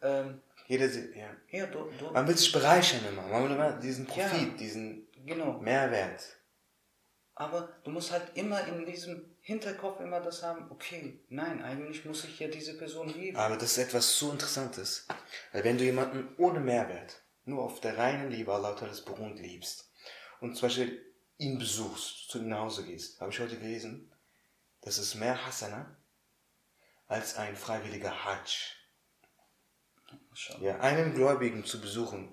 Ähm, 0.00 0.40
jeder, 0.68 0.86
ja. 0.86 1.28
ja 1.50 1.66
du, 1.66 1.90
du, 1.98 2.10
Man 2.12 2.26
will 2.26 2.36
sich 2.36 2.52
bereichern 2.52 3.00
immer. 3.10 3.22
Man 3.22 3.44
will 3.44 3.50
immer 3.50 3.72
diesen 3.72 4.06
Profit, 4.06 4.58
diesen 4.60 5.08
genau. 5.26 5.58
Mehrwert. 5.58 6.22
Aber 7.34 7.68
du 7.82 7.90
musst 7.90 8.12
halt 8.12 8.30
immer 8.34 8.66
in 8.66 8.86
diesem 8.86 9.36
Hinterkopf 9.42 10.00
immer 10.00 10.20
das 10.20 10.42
haben, 10.42 10.70
okay, 10.70 11.20
nein, 11.28 11.62
eigentlich 11.62 12.04
muss 12.04 12.24
ich 12.24 12.38
ja 12.38 12.48
diese 12.48 12.78
Person 12.78 13.08
lieben. 13.08 13.36
Aber 13.36 13.56
das 13.56 13.72
ist 13.72 13.78
etwas 13.78 14.18
so 14.18 14.30
Interessantes. 14.30 15.06
Weil 15.52 15.64
wenn 15.64 15.76
du 15.76 15.84
jemanden 15.84 16.28
ohne 16.38 16.60
Mehrwert, 16.60 17.20
nur 17.44 17.62
auf 17.62 17.80
der 17.80 17.98
reinen 17.98 18.30
Liebe 18.30 18.52
Allah 18.52 18.74
das 18.80 19.04
beruhend 19.04 19.38
liebst 19.38 19.86
und 20.40 20.54
zum 20.54 20.68
Beispiel 20.68 21.02
ihn 21.38 21.58
besuchst, 21.58 22.30
zu 22.30 22.38
ihm 22.38 22.48
nach 22.48 22.60
Hause 22.60 22.84
gehst, 22.84 23.20
habe 23.20 23.30
ich 23.30 23.40
heute 23.40 23.58
gelesen, 23.58 24.12
das 24.80 24.98
ist 24.98 25.14
mehr 25.14 25.44
Hasana 25.46 25.96
als 27.06 27.36
ein 27.36 27.56
freiwilliger 27.56 28.24
Hajj. 28.24 28.72
Ja, 30.60 30.78
einen 30.80 31.14
Gläubigen 31.14 31.64
zu 31.64 31.80
besuchen, 31.80 32.32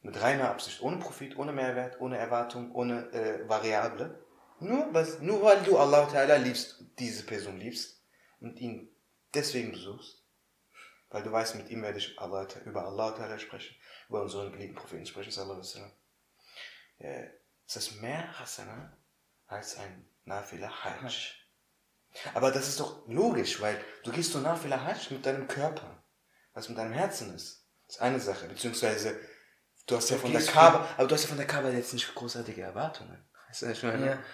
mit 0.00 0.20
reiner 0.20 0.50
Absicht, 0.50 0.82
ohne 0.82 0.98
Profit, 0.98 1.36
ohne 1.36 1.52
Mehrwert, 1.52 2.00
ohne 2.00 2.18
Erwartung, 2.18 2.72
ohne 2.72 3.12
äh, 3.12 3.48
Variable, 3.48 4.24
nur, 4.58 4.92
was, 4.92 5.20
nur 5.20 5.42
weil 5.42 5.62
du 5.62 5.78
Allah 5.78 6.08
Ta'ala 6.08 6.36
liebst, 6.36 6.84
diese 6.98 7.24
Person 7.24 7.58
liebst 7.58 8.00
und 8.40 8.58
ihn 8.60 8.88
deswegen 9.34 9.72
besuchst, 9.72 10.24
weil 11.10 11.22
du 11.22 11.30
weißt, 11.30 11.56
mit 11.56 11.68
ihm 11.70 11.82
werde 11.82 11.98
ich 11.98 12.18
Allah, 12.18 12.46
über 12.64 12.84
Allah 12.86 13.14
Ta'ala 13.14 13.38
sprechen, 13.38 13.76
über 14.08 14.22
unseren 14.22 14.52
geliebten 14.52 14.76
Propheten 14.76 15.06
sprechen, 15.06 15.30
sallallahu 15.30 15.60
alaihi 15.60 15.92
wasallam. 17.02 17.24
Ja, 17.24 17.30
ist 17.66 17.76
das 17.76 17.90
mehr 18.00 18.38
Hasana 18.38 18.96
als 19.46 19.78
ein 19.78 20.08
Nafila 20.24 20.70
Hajj. 20.84 21.34
Aber 22.34 22.50
das 22.50 22.68
ist 22.68 22.80
doch 22.80 23.08
logisch, 23.08 23.60
weil 23.60 23.82
du 24.04 24.12
gehst 24.12 24.34
nur 24.34 24.42
Nafila 24.42 24.84
Hajj 24.84 25.10
mit 25.10 25.24
deinem 25.24 25.48
Körper, 25.48 26.04
was 26.52 26.68
mit 26.68 26.78
deinem 26.78 26.92
Herzen 26.92 27.34
ist. 27.34 27.66
Das 27.86 27.96
ist 27.96 28.02
eine 28.02 28.20
Sache, 28.20 28.46
beziehungsweise 28.48 29.18
du 29.86 29.96
hast 29.96 30.10
ja 30.10 30.18
von 30.18 30.32
der 30.32 30.44
Kaaba, 30.44 30.88
aber 30.96 31.08
du 31.08 31.14
hast 31.14 31.22
ja 31.22 31.28
von 31.28 31.38
der 31.38 31.46
Kaaba 31.46 31.70
jetzt 31.70 31.92
nicht 31.92 32.14
großartige 32.14 32.62
Erwartungen. 32.62 33.28
Weißt 33.48 33.62
du, 33.62 33.70
ich 33.70 33.82
meine, 33.82 34.06
ja. 34.06 34.24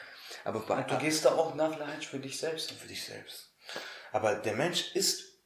Aber 0.44 0.60
bei, 0.60 0.82
du 0.82 0.98
gehst 0.98 1.24
da 1.24 1.32
auch 1.32 1.54
nach 1.54 1.78
Hajj 1.78 2.06
für 2.06 2.18
dich 2.18 2.38
selbst. 2.38 2.72
Für 2.72 2.88
dich 2.88 3.04
selbst. 3.04 3.54
Aber 4.12 4.36
der 4.36 4.54
Mensch 4.54 4.94
ist 4.94 5.38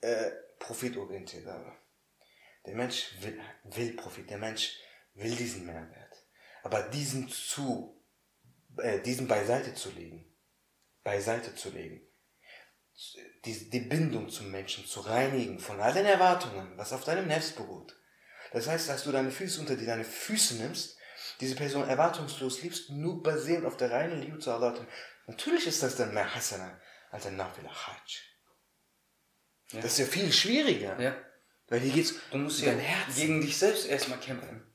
äh, 0.00 0.30
profitorientiert. 0.58 1.46
Aber 1.46 1.76
der 2.66 2.74
Mensch 2.74 3.14
will, 3.20 3.40
will 3.64 3.96
Profit. 3.96 4.28
Der 4.30 4.38
Mensch 4.38 4.78
will 5.14 5.34
diesen 5.34 5.66
Mehrwert. 5.66 6.07
Aber 6.62 6.82
diesen 6.82 7.28
zu, 7.28 8.04
äh, 8.78 9.00
diesen 9.00 9.28
beiseite 9.28 9.74
zu 9.74 9.90
legen, 9.90 10.34
beiseite 11.04 11.54
zu 11.54 11.70
legen, 11.70 12.02
die, 13.44 13.70
die 13.70 13.80
Bindung 13.80 14.28
zum 14.28 14.50
Menschen 14.50 14.84
zu 14.84 15.00
reinigen 15.00 15.60
von 15.60 15.80
all 15.80 15.92
den 15.92 16.06
Erwartungen, 16.06 16.76
was 16.76 16.92
auf 16.92 17.04
deinem 17.04 17.28
Nerv 17.28 17.54
beruht. 17.54 17.96
Das 18.52 18.66
heißt, 18.66 18.88
dass 18.88 19.04
du 19.04 19.12
deine 19.12 19.30
Füße 19.30 19.60
unter 19.60 19.76
die 19.76 19.86
deine 19.86 20.04
Füße 20.04 20.56
nimmst 20.56 20.98
diese 21.40 21.54
Person 21.54 21.88
erwartungslos 21.88 22.62
liebst, 22.62 22.90
nur 22.90 23.22
basierend 23.22 23.66
auf 23.66 23.76
der 23.76 23.90
reinen 23.90 24.20
Liebe 24.20 24.38
zu 24.38 24.50
Allah. 24.50 24.74
Natürlich 25.26 25.66
ist 25.66 25.82
das 25.82 25.96
dann 25.96 26.14
mehr 26.14 26.34
Hasana 26.34 26.80
als 27.10 27.26
ein 27.26 27.36
Nafila 27.36 27.70
Hajj. 27.70 28.22
Ja. 29.72 29.80
Das 29.80 29.92
ist 29.92 29.98
ja 29.98 30.06
viel 30.06 30.32
schwieriger. 30.32 31.00
Ja. 31.00 31.16
Weil 31.68 31.80
hier 31.80 31.92
geht's 31.92 32.14
du 32.30 32.38
musst 32.38 32.60
ja 32.62 32.72
Herz. 32.72 33.14
gegen 33.14 33.40
dich 33.40 33.56
selbst 33.56 33.86
erstmal 33.86 34.18
kämpfen. 34.18 34.67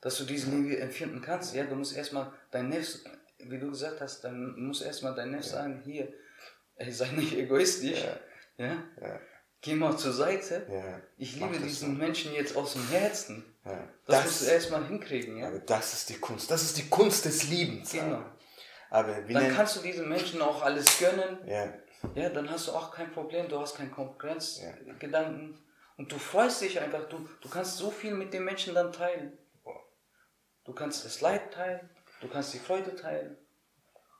Dass 0.00 0.16
du 0.16 0.24
diese 0.24 0.50
Liebe 0.50 0.78
empfinden 0.78 1.20
kannst. 1.20 1.54
Ja, 1.54 1.64
du 1.64 1.74
musst 1.74 1.96
erstmal 1.96 2.32
dein 2.50 2.68
Nefs, 2.68 3.04
wie 3.38 3.58
du 3.58 3.70
gesagt 3.70 4.00
hast, 4.00 4.22
dann 4.22 4.58
musst 4.58 4.82
erstmal 4.82 5.14
dein 5.14 5.30
Nefs 5.30 5.52
ja. 5.52 5.58
sagen, 5.58 5.82
hier, 5.84 6.08
ey, 6.76 6.90
sei 6.90 7.10
nicht 7.12 7.36
egoistisch. 7.36 8.04
Ja. 8.56 8.66
ja? 8.66 8.84
ja 9.00 9.20
geh 9.60 9.74
mal 9.74 9.96
zur 9.96 10.12
Seite. 10.12 10.66
Ja, 10.70 11.00
ich 11.18 11.36
liebe 11.36 11.58
diesen 11.58 11.92
so. 11.92 11.98
Menschen 11.98 12.32
jetzt 12.32 12.56
aus 12.56 12.74
dem 12.74 12.88
Herzen. 12.88 13.44
Ja, 13.64 13.72
das, 14.06 14.16
das 14.16 14.24
musst 14.24 14.42
du 14.42 14.46
erstmal 14.46 14.86
hinkriegen, 14.86 15.36
ja. 15.36 15.48
Aber 15.48 15.58
das 15.58 15.92
ist 15.92 16.08
die 16.08 16.18
Kunst. 16.18 16.50
Das 16.50 16.62
ist 16.62 16.78
die 16.78 16.88
Kunst 16.88 17.24
des 17.24 17.48
Liebens. 17.48 17.92
Genau. 17.92 18.24
Aber 18.90 19.20
dann 19.20 19.54
kannst 19.54 19.76
du 19.76 19.80
diesen 19.80 20.08
Menschen 20.08 20.42
auch 20.42 20.62
alles 20.62 20.98
gönnen. 20.98 21.38
Ja. 21.46 21.72
Ja, 22.14 22.30
dann 22.30 22.50
hast 22.50 22.68
du 22.68 22.72
auch 22.72 22.90
kein 22.92 23.12
Problem. 23.12 23.48
Du 23.48 23.60
hast 23.60 23.76
keinen 23.76 23.90
Konkurrenzgedanken. 23.90 25.52
Ja. 25.52 25.58
Und 25.98 26.10
du 26.10 26.18
freust 26.18 26.62
dich 26.62 26.80
einfach. 26.80 27.08
Du, 27.08 27.28
du 27.40 27.48
kannst 27.48 27.76
so 27.76 27.90
viel 27.90 28.14
mit 28.14 28.32
den 28.32 28.44
Menschen 28.44 28.74
dann 28.74 28.90
teilen. 28.90 29.32
Du 30.70 30.76
kannst 30.76 31.04
das 31.04 31.20
Leid 31.20 31.52
teilen. 31.52 31.90
Du 32.20 32.28
kannst 32.28 32.54
die 32.54 32.60
Freude 32.60 32.94
teilen. 32.94 33.36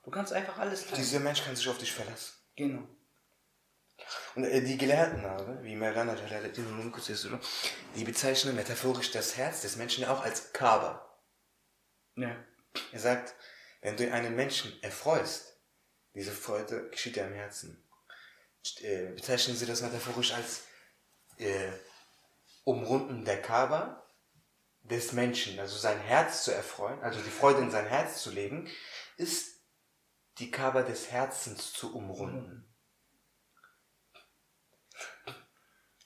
Du 0.03 0.11
kannst 0.11 0.33
einfach 0.33 0.59
alles 0.59 0.83
teilen. 0.83 0.97
Dieser 0.97 1.21
Mensch 1.21 1.45
kann 1.45 1.55
sich 1.55 1.69
auf 1.69 1.79
dich 1.79 1.93
verlassen. 1.93 2.33
Genau. 2.57 2.89
Und 4.35 4.43
äh, 4.43 4.61
die 4.61 4.77
Gelehrten 4.77 5.25
aber, 5.25 5.63
wie 5.63 5.77
Merana 5.77 6.17
die 7.95 8.05
bezeichnen 8.05 8.57
metaphorisch 8.57 9.13
das 9.13 9.37
Herz 9.37 9.63
des 9.63 9.77
Menschen 9.77 10.05
auch 10.07 10.25
als 10.25 10.53
Kaaba. 10.53 11.17
Ja. 12.17 12.35
Er 12.91 12.99
sagt, 12.99 13.37
wenn 13.81 13.97
du 13.97 14.13
einen 14.13 14.35
Menschen 14.35 14.73
erfreust, 14.83 15.57
diese 16.15 16.33
Freude 16.33 16.91
geschieht 16.91 17.17
ja 17.17 17.29
im 17.29 17.35
Herzen. 17.35 17.81
Äh, 18.81 19.13
bezeichnen 19.13 19.55
sie 19.57 19.67
das 19.67 19.83
metaphorisch 19.83 20.33
als 20.33 20.65
äh, 21.39 21.71
Umrunden 22.65 23.25
der 23.25 23.41
Kaaba 23.41 24.00
des 24.83 25.13
Menschen, 25.13 25.59
also 25.59 25.77
sein 25.77 25.99
Herz 26.01 26.45
zu 26.45 26.53
erfreuen, 26.53 27.01
also 27.03 27.21
die 27.21 27.31
Freude 27.31 27.61
in 27.61 27.71
sein 27.71 27.87
Herz 27.87 28.23
zu 28.23 28.31
legen, 28.31 28.69
ist 29.17 29.61
die 30.39 30.51
Kaaba 30.51 30.83
des 30.83 31.11
Herzens 31.11 31.73
zu 31.73 31.95
umrunden. 31.95 32.71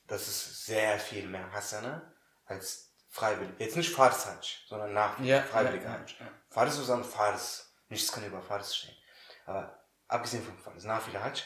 das 0.06 0.28
ist 0.28 0.66
sehr 0.66 0.98
viel 0.98 1.26
mehr 1.26 1.50
Hasana 1.52 2.14
als 2.44 2.94
freiwillig. 3.08 3.54
Jetzt 3.58 3.76
nicht 3.76 3.90
Fars 3.90 4.26
Hajj, 4.26 4.64
sondern 4.66 4.92
nach 4.92 5.18
ja, 5.20 5.42
freiwilliger 5.42 5.84
ja, 5.84 5.98
Hajj. 5.98 6.16
Ja. 6.20 6.32
Fars 6.50 6.78
ist 6.78 6.90
an 6.90 7.04
Fars. 7.04 7.74
Nichts 7.88 8.12
kann 8.12 8.24
über 8.24 8.42
Fars 8.42 8.76
stehen. 8.76 8.96
Aber 9.46 9.84
abgesehen 10.08 10.42
von 10.42 10.58
Fars, 10.58 10.84
Nafila 10.84 11.22
Hajj, 11.22 11.42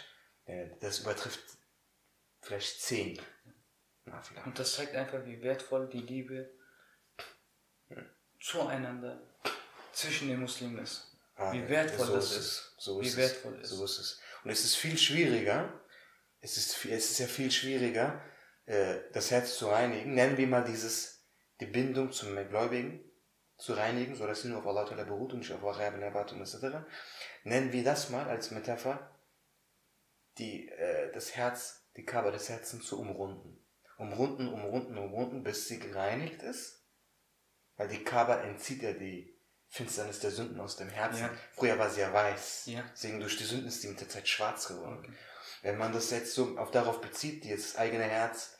äh, 0.46 0.70
das 0.80 1.00
übertrifft 1.00 1.58
vielleicht 2.40 2.80
zehn 2.82 3.20
Nafila 4.04 4.42
Und 4.44 4.58
das 4.58 4.74
zeigt 4.74 4.94
einfach, 4.94 5.24
wie 5.24 5.42
wertvoll 5.42 5.88
die 5.88 6.00
Liebe. 6.00 6.57
Zueinander 8.48 9.20
zwischen 9.92 10.28
den 10.28 10.40
Muslimen 10.40 10.78
ist. 10.78 11.16
Ah, 11.36 11.52
wie 11.52 11.68
wertvoll 11.68 12.06
so 12.06 12.14
das 12.14 12.36
ist. 12.36 12.74
So 12.78 13.00
ist 13.00 13.12
wie 13.12 13.20
wertvoll 13.20 13.60
es. 13.60 13.68
So 13.68 13.84
ist 13.84 13.98
es. 13.98 14.20
Und 14.42 14.50
es 14.50 14.64
ist 14.64 14.76
viel 14.76 14.96
schwieriger, 14.96 15.72
es 16.40 16.56
ist, 16.56 16.84
es 16.86 17.10
ist 17.10 17.18
ja 17.18 17.26
viel 17.26 17.50
schwieriger, 17.50 18.22
äh, 18.66 19.00
das 19.12 19.30
Herz 19.30 19.56
zu 19.58 19.68
reinigen. 19.68 20.14
Nennen 20.14 20.36
wir 20.36 20.46
mal 20.46 20.64
dieses, 20.64 21.26
die 21.60 21.66
Bindung 21.66 22.12
zum 22.12 22.34
Gläubigen 22.48 23.04
zu 23.56 23.74
reinigen, 23.74 24.14
so 24.14 24.26
dass 24.26 24.42
sie 24.42 24.48
nur 24.48 24.58
auf 24.58 24.66
Allah 24.66 24.84
beruht 24.84 25.32
und 25.32 25.40
nicht 25.40 25.52
auf 25.52 25.78
Erben, 25.78 26.00
Erwartung 26.00 26.40
etc. 26.40 26.86
Nennen 27.44 27.72
wir 27.72 27.84
das 27.84 28.08
mal 28.08 28.28
als 28.28 28.50
Metapher, 28.50 29.10
die, 30.38 30.68
äh, 30.68 31.12
das 31.12 31.34
Herz, 31.36 31.84
die 31.96 32.04
Kaber 32.04 32.30
des 32.30 32.48
Herzens 32.48 32.86
zu 32.86 33.00
umrunden. 33.00 33.64
Umrunden, 33.98 34.46
umrunden, 34.48 34.96
umrunden, 34.96 35.42
bis 35.42 35.66
sie 35.66 35.80
gereinigt 35.80 36.42
ist. 36.42 36.77
Weil 37.78 37.88
die 37.88 38.04
Kaber 38.04 38.42
entzieht 38.44 38.82
ja 38.82 38.92
die, 38.92 39.38
Finsternis 39.68 40.20
der 40.20 40.30
Sünden 40.30 40.60
aus 40.60 40.76
dem 40.76 40.88
Herzen. 40.88 41.22
Ja. 41.22 41.30
Früher 41.52 41.78
war 41.78 41.90
sie 41.90 42.00
ja 42.00 42.12
weiß. 42.12 42.62
Ja. 42.66 42.84
Deswegen 42.92 43.20
durch 43.20 43.36
die 43.36 43.44
Sünden 43.44 43.68
ist 43.68 43.82
die 43.82 43.88
mit 43.88 44.00
der 44.00 44.08
Zeit 44.08 44.26
schwarz 44.26 44.66
geworden. 44.66 45.16
Wenn 45.62 45.76
man 45.76 45.92
das 45.92 46.10
jetzt 46.10 46.34
so 46.34 46.56
auf 46.58 46.70
darauf 46.70 47.00
bezieht, 47.00 47.44
dieses 47.44 47.76
eigene 47.76 48.04
Herz 48.04 48.56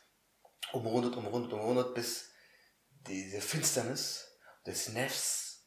umrundet, 0.72 1.16
umrundet, 1.16 1.52
umrundet, 1.52 1.94
bis 1.94 2.30
diese 3.06 3.40
Finsternis 3.40 4.38
des 4.66 4.90
Nefs 4.90 5.64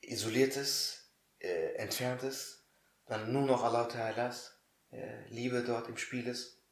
isoliert 0.00 0.56
ist, 0.56 1.12
äh, 1.40 1.74
entfernt 1.74 2.22
ist, 2.22 2.64
dann 3.06 3.32
nur 3.32 3.42
noch 3.42 3.64
Allah 3.64 3.88
Ta'alas 3.88 4.52
äh, 4.90 5.26
Liebe 5.28 5.64
dort 5.64 5.88
im 5.88 5.98
Spiel 5.98 6.26
ist 6.26 6.62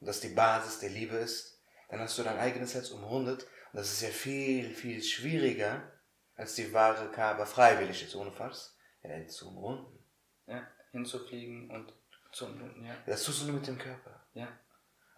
und 0.00 0.06
das 0.06 0.20
die 0.20 0.28
Basis 0.28 0.78
der 0.78 0.90
Liebe 0.90 1.16
ist, 1.16 1.60
dann 1.88 2.00
hast 2.00 2.16
du 2.16 2.22
dein 2.22 2.38
eigenes 2.38 2.74
Herz 2.74 2.90
umrundet 2.90 3.42
und 3.42 3.50
das 3.76 3.92
ist 3.92 4.00
ja 4.02 4.08
viel, 4.10 4.74
viel 4.74 5.02
schwieriger, 5.02 5.92
als 6.34 6.54
die 6.54 6.72
wahre 6.72 7.10
Kaaba 7.12 7.44
freiwillig 7.46 8.02
ist, 8.02 8.14
ohne 8.14 8.32
Fass, 8.32 8.76
äh, 9.02 9.26
zu 9.26 9.48
umrunden. 9.48 9.98
Ja, 10.46 10.66
hinzufliegen 10.92 11.70
und 11.70 11.92
zum, 12.32 12.84
ja, 12.84 12.96
Das 13.06 13.22
tust 13.24 13.42
du 13.42 13.46
nur 13.46 13.56
mit 13.56 13.66
dem 13.66 13.78
Körper. 13.78 14.26
ja. 14.34 14.48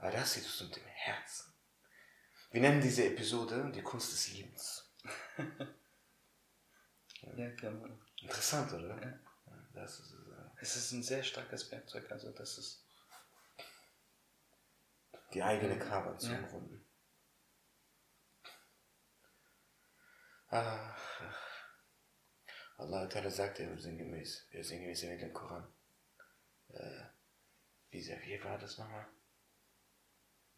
Aber 0.00 0.12
das 0.12 0.34
hier 0.34 0.44
tust 0.44 0.60
du 0.60 0.64
mit 0.66 0.76
dem 0.76 0.84
Herzen. 0.86 1.52
Wir 2.52 2.60
nennen 2.60 2.80
diese 2.80 3.04
Episode 3.04 3.70
die 3.74 3.82
Kunst 3.82 4.12
des 4.12 4.28
Liebens. 4.32 4.92
Ja, 7.36 7.50
kann 7.56 7.80
man. 7.80 8.00
Interessant, 8.22 8.72
oder? 8.72 8.96
Ja. 9.02 9.18
Das 9.74 9.98
ist, 9.98 10.12
äh, 10.12 10.60
Es 10.60 10.76
ist 10.76 10.92
ein 10.92 11.02
sehr 11.02 11.22
starkes 11.24 11.70
Werkzeug, 11.70 12.10
also 12.12 12.30
das 12.30 12.58
ist, 12.58 12.84
die 15.34 15.42
eigene 15.42 15.78
Kaaba 15.78 16.16
zu 16.16 16.30
Ja. 16.30 16.38
umrunden. 16.38 16.84
Ach. 20.50 20.98
Allah 22.78 23.08
Ta'ala 23.08 23.30
sagt 23.30 23.58
ja 23.58 23.76
sinngemäß, 23.76 24.46
äh, 24.52 24.62
sinngemäß 24.62 25.02
in 25.02 25.18
dem 25.18 25.32
Koran. 25.32 25.66
Äh, 26.68 27.04
wie, 27.90 28.00
sehr- 28.02 28.20
wie 28.22 28.42
war 28.44 28.58
das 28.58 28.78
nochmal? 28.78 29.06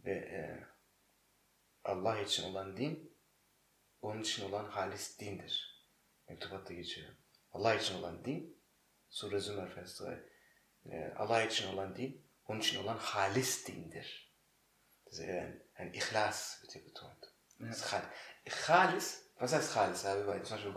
Ve 0.03 0.13
e, 0.13 0.67
Allah 1.85 2.21
için 2.21 2.45
olan 2.45 2.77
din, 2.77 3.17
onun 4.01 4.21
için 4.23 4.45
olan 4.45 4.65
halis 4.71 5.19
dindir. 5.19 5.87
Mektubatta 6.29 6.75
geçiyor. 6.75 7.13
Allah 7.53 7.75
için 7.75 7.95
olan 7.95 8.25
din, 8.25 8.63
Sure 9.09 9.41
Zümer 9.41 9.69
3. 9.77 10.01
E, 10.91 11.13
Allah 11.17 11.43
için 11.43 11.69
olan 11.69 11.97
din, 11.97 12.27
onun 12.45 12.61
için 12.61 12.83
olan 12.85 12.99
halis 12.99 13.67
dindir. 13.67 14.31
Das 15.07 15.19
ist 15.19 15.29
ein, 15.29 15.63
ein 15.75 15.93
Ikhlas, 15.93 16.61
wird 16.63 16.73
hier 16.73 16.85
betont. 16.85 17.33
Khal- 17.83 18.11
Khalis, 19.41 19.53
was 19.53 19.53
heißt 19.55 19.73
Khalis? 19.73 20.03
Ja, 20.03 20.15
wir 20.17 20.25
bei- 20.27 20.39
zum 20.41 20.55
Beispiel 20.57 20.69